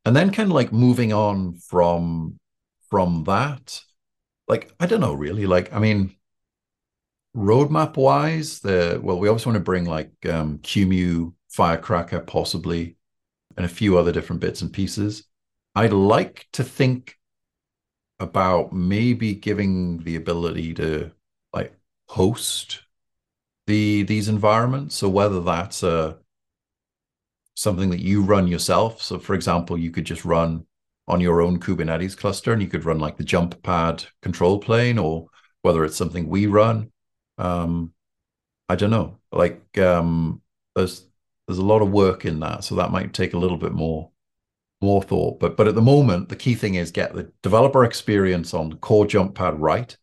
And 0.05 0.17
then 0.17 0.33
kind 0.33 0.49
of 0.49 0.55
like 0.55 0.73
moving 0.73 1.13
on 1.13 1.55
from 1.57 2.39
from 2.91 3.25
that, 3.25 3.81
like 4.49 4.73
I 4.81 4.87
don't 4.87 5.01
know 5.01 5.15
really. 5.15 5.47
Like 5.47 5.73
I 5.73 5.79
mean, 5.79 6.15
roadmap 7.37 7.97
wise, 7.97 8.61
the 8.61 9.01
well, 9.03 9.19
we 9.19 9.29
always 9.29 9.47
want 9.47 9.57
to 9.57 9.61
bring 9.61 9.85
like 9.85 10.13
um, 10.27 10.59
QEMU, 10.59 11.35
Firecracker, 11.51 12.21
possibly, 12.21 12.97
and 13.57 13.67
a 13.67 13.69
few 13.69 13.99
other 13.99 14.13
different 14.13 14.41
bits 14.41 14.63
and 14.63 14.73
pieces. 14.73 15.25
I'd 15.75 15.93
like 15.93 16.49
to 16.53 16.65
think 16.65 17.17
about 18.19 18.73
maybe 18.73 19.35
giving 19.35 19.99
the 19.99 20.17
ability 20.17 20.75
to 20.75 21.11
like 21.53 21.75
host 22.09 22.83
the 23.67 24.03
these 24.03 24.29
environments. 24.29 24.97
So 24.97 25.09
whether 25.09 25.41
that's 25.41 25.83
a 25.83 26.19
something 27.55 27.91
that 27.91 28.01
you 28.01 28.23
run 28.23 28.49
yourself. 28.49 29.03
So 29.03 29.19
for 29.19 29.35
example, 29.35 29.79
you 29.79 29.91
could 29.91 30.05
just 30.05 30.25
run 30.25 30.67
on 31.07 31.21
your 31.21 31.43
own 31.43 31.61
Kubernetes 31.61 32.17
cluster 32.17 32.53
and 32.53 32.63
you 32.63 32.69
could 32.69 32.85
run 32.85 32.99
like 32.99 33.17
the 33.17 33.25
Jumppad 33.25 34.07
control 34.23 34.59
plane 34.59 34.99
or 34.99 35.29
whether 35.63 35.85
it's 35.85 35.97
something 35.97 36.29
we 36.29 36.47
run. 36.47 36.91
Um, 37.39 37.93
I 38.69 38.77
don't 38.77 38.91
know. 38.91 39.19
Like 39.33 39.79
um, 39.79 40.43
there's 40.75 41.05
there's 41.47 41.59
a 41.59 41.65
lot 41.65 41.83
of 41.83 41.91
work 41.91 42.25
in 42.25 42.41
that. 42.41 42.65
So 42.65 42.77
that 42.77 42.93
might 42.93 43.13
take 43.13 43.35
a 43.35 43.39
little 43.39 43.57
bit 43.59 43.73
more 43.73 44.11
more 44.81 45.03
thought. 45.03 45.41
But 45.41 45.57
but 45.57 45.69
at 45.69 45.75
the 45.75 45.83
moment, 45.83 46.29
the 46.29 46.37
key 46.37 46.55
thing 46.55 46.75
is 46.75 46.91
get 46.91 47.15
the 47.15 47.31
developer 47.43 47.85
experience 47.85 48.55
on 48.55 48.79
core 48.79 49.07
Jumppad 49.07 49.57
right. 49.59 49.97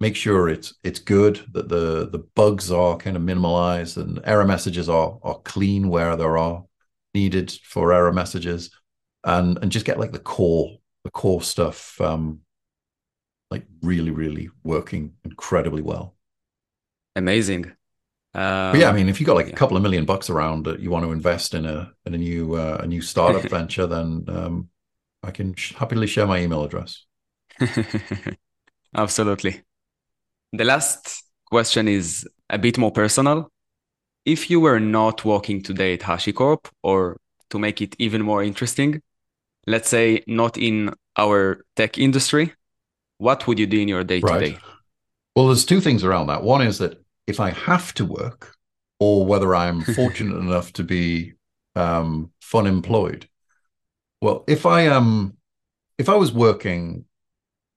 Make 0.00 0.16
sure 0.16 0.48
it's 0.48 0.74
it's 0.82 0.98
good 0.98 1.44
that 1.52 1.68
the 1.68 2.08
the 2.10 2.24
bugs 2.34 2.70
are 2.70 2.96
kind 2.96 3.16
of 3.16 3.22
minimalized 3.22 3.96
and 3.96 4.20
error 4.24 4.44
messages 4.44 4.88
are 4.88 5.18
are 5.22 5.38
clean 5.40 5.88
where 5.88 6.16
there 6.16 6.36
are 6.36 6.64
needed 7.14 7.52
for 7.64 7.92
error 7.92 8.12
messages. 8.12 8.70
And 9.24 9.58
and 9.62 9.72
just 9.72 9.86
get 9.86 10.00
like 10.00 10.12
the 10.12 10.18
core 10.18 10.76
the 11.04 11.10
core 11.10 11.42
stuff 11.42 12.00
um 12.00 12.40
like 13.50 13.64
really 13.82 14.10
really 14.10 14.50
working 14.64 15.14
incredibly 15.24 15.82
well. 15.82 16.16
Amazing 17.16 17.72
um, 18.34 18.78
yeah, 18.78 18.88
I 18.88 18.92
mean, 18.92 19.08
if 19.08 19.20
you've 19.20 19.26
got 19.28 19.36
like 19.36 19.46
yeah. 19.46 19.52
a 19.52 19.56
couple 19.56 19.76
of 19.76 19.82
million 19.82 20.04
bucks 20.04 20.28
around 20.28 20.64
that 20.64 20.80
you 20.80 20.90
want 20.90 21.04
to 21.04 21.12
invest 21.12 21.54
in 21.54 21.64
a 21.64 21.92
in 22.04 22.14
a 22.14 22.18
new 22.18 22.54
uh, 22.56 22.78
a 22.82 22.86
new 22.86 23.00
startup 23.00 23.48
venture, 23.50 23.86
then 23.86 24.24
um, 24.28 24.68
I 25.22 25.30
can 25.30 25.54
sh- 25.54 25.74
happily 25.74 26.06
share 26.06 26.26
my 26.26 26.40
email 26.40 26.64
address. 26.64 27.04
Absolutely. 28.96 29.62
The 30.52 30.64
last 30.64 31.24
question 31.46 31.86
is 31.86 32.28
a 32.50 32.58
bit 32.58 32.76
more 32.76 32.90
personal. 32.90 33.50
If 34.24 34.50
you 34.50 34.58
were 34.58 34.80
not 34.80 35.24
working 35.24 35.62
today 35.62 35.94
at 35.94 36.00
HashiCorp, 36.00 36.66
or 36.82 37.18
to 37.50 37.58
make 37.58 37.80
it 37.80 37.94
even 37.98 38.22
more 38.22 38.42
interesting, 38.42 39.02
let's 39.66 39.88
say 39.88 40.24
not 40.26 40.56
in 40.56 40.92
our 41.16 41.64
tech 41.76 41.98
industry, 41.98 42.52
what 43.18 43.46
would 43.46 43.58
you 43.58 43.66
do 43.66 43.80
in 43.80 43.88
your 43.88 44.02
day 44.02 44.20
to 44.20 44.38
day? 44.38 44.58
Well, 45.36 45.46
there's 45.46 45.64
two 45.64 45.80
things 45.80 46.04
around 46.04 46.28
that. 46.28 46.42
One 46.42 46.62
is 46.62 46.78
that 46.78 47.03
if 47.26 47.40
I 47.40 47.50
have 47.50 47.94
to 47.94 48.04
work, 48.04 48.54
or 49.00 49.26
whether 49.26 49.54
I'm 49.54 49.80
fortunate 49.94 50.36
enough 50.36 50.72
to 50.74 50.84
be 50.84 51.34
um, 51.74 52.30
fun 52.40 52.66
employed. 52.66 53.28
Well, 54.20 54.44
if 54.46 54.66
I 54.66 54.82
am, 54.82 54.96
um, 54.96 55.36
if 55.98 56.08
I 56.08 56.14
was 56.14 56.32
working 56.32 57.04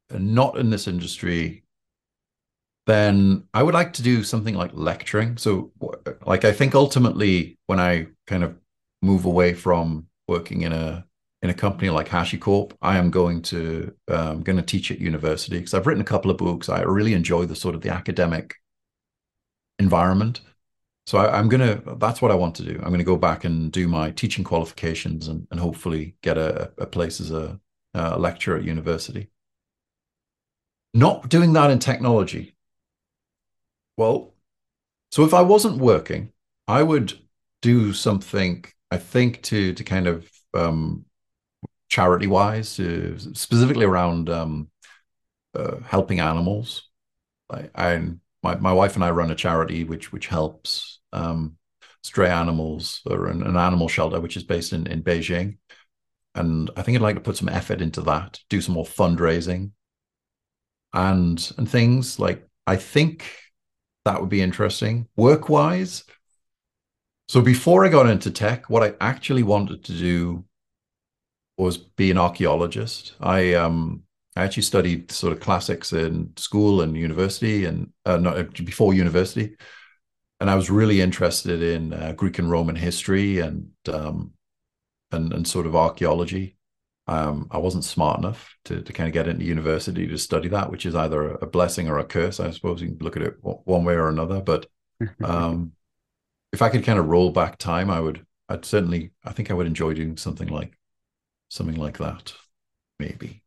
not 0.10 0.58
in 0.58 0.70
this 0.70 0.88
industry 0.88 1.64
then 2.88 3.44
I 3.54 3.62
would 3.64 3.74
like 3.74 3.94
to 3.94 4.02
do 4.02 4.24
something 4.24 4.56
like 4.56 4.72
lecturing. 4.74 5.38
So, 5.38 5.72
like, 6.26 6.46
I 6.46 6.54
think 6.54 6.74
ultimately, 6.74 7.60
when 7.68 7.80
I 7.80 8.08
kind 8.26 8.44
of 8.44 8.56
move 9.02 9.26
away 9.26 9.54
from 9.54 10.08
working 10.28 10.62
in 10.62 10.72
a 10.72 11.06
in 11.44 11.52
a 11.52 11.54
company 11.54 11.92
like 11.92 12.08
HashiCorp, 12.08 12.72
I 12.82 12.98
am 12.98 13.12
going 13.12 13.42
to 13.44 13.94
um, 14.08 14.42
going 14.42 14.56
to 14.56 14.64
teach 14.64 14.90
at 14.90 15.00
university 15.00 15.58
because 15.58 15.74
I've 15.74 15.86
written 15.86 16.02
a 16.02 16.06
couple 16.06 16.32
of 16.32 16.38
books. 16.38 16.70
I 16.70 16.82
really 16.82 17.14
enjoy 17.14 17.46
the 17.46 17.56
sort 17.56 17.76
of 17.76 17.82
the 17.82 17.90
academic 17.90 18.56
environment. 19.80 20.42
So 21.06 21.18
I, 21.20 21.40
am 21.40 21.48
gonna. 21.48 21.82
That's 21.98 22.22
what 22.22 22.32
I 22.32 22.36
want 22.36 22.56
to 22.56 22.64
do. 22.64 22.80
I'm 22.84 22.92
gonna 22.92 23.04
go 23.04 23.16
back 23.18 23.46
and 23.46 23.72
do 23.72 23.88
my 23.88 24.12
teaching 24.12 24.44
qualifications 24.44 25.28
and, 25.28 25.48
and 25.52 25.60
hopefully 25.60 26.16
get 26.22 26.38
a, 26.38 26.72
a 26.78 26.86
place 26.86 27.22
as 27.22 27.32
a, 27.32 27.60
a 27.94 28.20
lecturer 28.20 28.58
at 28.58 28.66
university. 28.66 29.30
Not 30.94 31.30
doing 31.30 31.54
that 31.54 31.72
in 31.72 31.80
technology. 31.80 32.56
Well, 33.96 34.34
so 35.12 35.24
if 35.24 35.34
I 35.34 35.42
wasn't 35.42 35.78
working, 35.78 36.34
I 36.68 36.84
would 36.84 37.14
do 37.62 37.94
something. 37.94 38.66
I 38.92 38.98
think 38.98 39.42
to 39.44 39.74
to 39.74 39.84
kind 39.84 40.08
of 40.08 40.30
um, 40.54 41.06
charity 41.90 42.28
wise, 42.28 42.76
to, 42.76 43.18
specifically 43.34 43.86
around 43.86 44.30
um, 44.30 44.70
uh, 45.56 45.78
helping 45.86 46.20
animals. 46.20 46.90
I, 47.50 47.70
I 47.76 48.10
my 48.44 48.56
my 48.56 48.74
wife 48.74 48.96
and 48.96 49.04
I 49.04 49.12
run 49.12 49.32
a 49.32 49.36
charity 49.36 49.84
which 49.84 50.12
which 50.12 50.28
helps 50.28 51.00
um, 51.14 51.58
stray 52.04 52.30
animals 52.30 53.02
or 53.06 53.28
an, 53.28 53.44
an, 53.44 53.58
animal 53.58 53.88
shelter 53.88 54.20
which 54.20 54.38
is 54.38 54.44
based 54.44 54.74
in 54.74 54.88
in 54.88 55.04
Beijing, 55.04 55.58
and 56.36 56.70
I 56.76 56.82
think 56.82 56.96
I'd 56.98 57.02
like 57.02 57.16
to 57.16 57.22
put 57.22 57.38
some 57.38 57.50
effort 57.50 57.82
into 57.82 58.02
that, 58.02 58.40
do 58.50 58.62
some 58.62 58.76
more 58.76 58.86
fundraising, 58.86 59.72
and 60.94 61.52
and 61.58 61.70
things 61.70 62.20
like 62.20 62.48
I 62.66 62.76
think 62.76 63.26
that 64.06 64.20
would 64.20 64.30
be 64.30 64.42
interesting. 64.42 65.08
Work 65.16 65.50
wise, 65.50 66.04
so 67.28 67.42
before 67.42 67.86
I 67.86 67.90
got 67.90 68.10
into 68.10 68.32
tech, 68.32 68.70
what 68.70 68.84
I 68.84 68.94
actually 69.02 69.44
wanted 69.44 69.84
to 69.86 69.94
do 69.94 70.46
was 71.58 71.78
be 71.78 72.12
an 72.12 72.18
archaeologist. 72.18 73.16
I 73.20 73.56
um 73.56 74.04
I 74.38 74.44
actually 74.44 74.64
studied 74.64 75.12
sort 75.12 75.34
of 75.34 75.40
classics 75.40 75.94
in 75.94 76.32
school 76.38 76.82
and 76.82 76.96
university, 76.96 77.66
and 77.66 77.92
uh, 78.06 78.18
not 78.18 78.54
before 78.54 78.94
university, 78.94 79.58
and 80.40 80.50
I 80.50 80.56
was 80.56 80.70
really 80.70 81.02
interested 81.02 81.64
in 81.64 81.94
uh, 81.94 82.14
Greek 82.14 82.38
and 82.40 82.52
Roman 82.52 82.76
history 82.76 83.40
and 83.40 83.72
um 83.92 84.34
and 85.12 85.34
and 85.34 85.48
sort 85.48 85.66
of 85.66 85.76
archaeology. 85.76 86.56
Um, 87.08 87.48
I 87.52 87.58
wasn't 87.58 87.86
smart 87.86 88.20
enough 88.20 88.54
to, 88.66 88.82
to 88.82 88.94
kind 88.94 89.08
of 89.08 89.14
get 89.14 89.30
into 89.30 89.46
university 89.46 90.08
to 90.08 90.18
study 90.18 90.50
that, 90.50 90.70
which 90.70 90.86
is 90.86 90.94
either 90.94 91.32
a 91.36 91.48
blessing 91.48 91.88
or 91.88 92.00
a 92.00 92.04
curse. 92.04 92.42
I 92.42 92.52
suppose 92.52 92.82
you 92.82 92.90
can 92.90 92.98
look 92.98 93.16
at 93.16 93.24
it 93.24 93.38
one 93.42 93.86
way 93.86 93.94
or 93.94 94.10
another. 94.10 94.42
But 94.42 94.68
um, 95.24 95.72
if 96.52 96.62
I 96.62 96.70
could 96.70 96.84
kind 96.84 97.00
of 97.00 97.08
roll 97.08 97.32
back 97.32 97.58
time, 97.58 97.90
I 97.90 98.00
would. 98.02 98.26
I'd 98.50 98.66
certainly. 98.66 99.12
I 99.26 99.32
think 99.32 99.50
I 99.50 99.54
would 99.54 99.68
enjoy 99.68 99.94
doing 99.94 100.18
something 100.18 100.50
like 100.50 100.78
something 101.50 101.78
like 101.78 101.98
that, 101.98 102.34
maybe. 103.00 103.42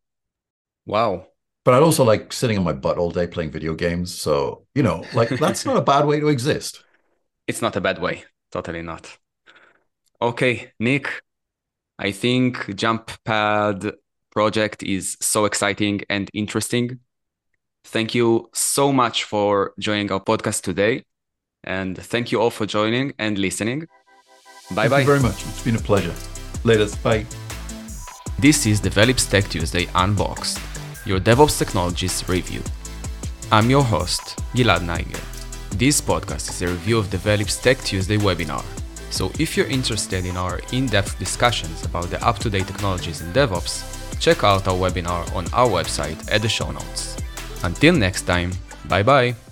Wow. 0.86 1.26
But 1.64 1.74
I'd 1.74 1.82
also 1.82 2.04
like 2.04 2.32
sitting 2.32 2.58
on 2.58 2.64
my 2.64 2.72
butt 2.72 2.98
all 2.98 3.10
day 3.10 3.26
playing 3.26 3.50
video 3.50 3.74
games. 3.74 4.14
So 4.14 4.66
you 4.74 4.82
know, 4.82 5.04
like 5.14 5.28
that's 5.28 5.66
not 5.66 5.76
a 5.76 5.82
bad 5.82 6.06
way 6.06 6.20
to 6.20 6.28
exist. 6.28 6.84
It's 7.46 7.62
not 7.62 7.74
a 7.74 7.80
bad 7.80 8.00
way. 8.00 8.22
Totally 8.52 8.82
not. 8.82 9.18
Okay, 10.22 10.70
Nic, 10.78 11.22
I 11.98 12.12
think 12.12 12.76
Jump 12.76 13.10
Pad 13.24 13.92
project 14.30 14.82
is 14.82 15.16
so 15.20 15.44
exciting 15.44 16.02
and 16.08 16.30
interesting. 16.32 17.00
Thank 17.84 18.14
you 18.14 18.48
so 18.54 18.92
much 18.92 19.24
for 19.24 19.72
joining 19.78 20.12
our 20.12 20.20
podcast 20.20 20.62
today. 20.62 21.04
And 21.64 21.96
thank 21.96 22.32
you 22.32 22.40
all 22.40 22.50
for 22.50 22.66
joining 22.66 23.12
and 23.18 23.36
listening. 23.36 23.80
Bye 24.70 24.88
thank 24.88 24.90
bye. 24.90 25.00
you 25.00 25.06
very 25.06 25.20
much. 25.20 25.44
It's 25.46 25.62
been 25.62 25.76
a 25.76 25.80
pleasure. 25.80 26.14
Later. 26.64 26.86
Bye. 27.02 27.26
This 28.38 28.64
is 28.64 28.80
Develeap's 28.80 29.26
Tech 29.26 29.48
Tuesday 29.48 29.86
Unboxed, 29.94 30.58
your 31.10 31.20
DevOps 31.20 31.58
Technologies 31.58 32.28
review. 32.28 32.62
I'm 33.50 33.68
your 33.68 33.82
host, 33.82 34.38
Gilad 34.54 34.82
Neiger. 34.82 35.20
This 35.76 36.00
podcast 36.00 36.48
is 36.50 36.62
a 36.62 36.68
review 36.68 36.98
of 36.98 37.06
Develeap's 37.06 37.60
Tech 37.60 37.78
Tuesday 37.78 38.16
webinar 38.16 38.64
so 39.10 39.30
if 39.38 39.56
you're 39.56 39.66
interested 39.66 40.24
in 40.24 40.36
our 40.36 40.60
in-depth 40.72 41.18
discussions 41.18 41.84
about 41.84 42.10
the 42.10 42.24
up-to-date 42.24 42.66
technologies 42.66 43.20
in 43.20 43.32
DevOps, 43.32 43.82
check 44.20 44.44
out 44.44 44.68
our 44.68 44.74
webinar 44.74 45.34
on 45.34 45.46
our 45.52 45.68
website 45.68 46.18
at 46.32 46.42
the 46.42 46.48
show 46.48 46.70
notes. 46.70 47.16
Until 47.64 47.94
next 47.94 48.22
time, 48.22 48.52
bye 48.88 49.02
bye! 49.02 49.49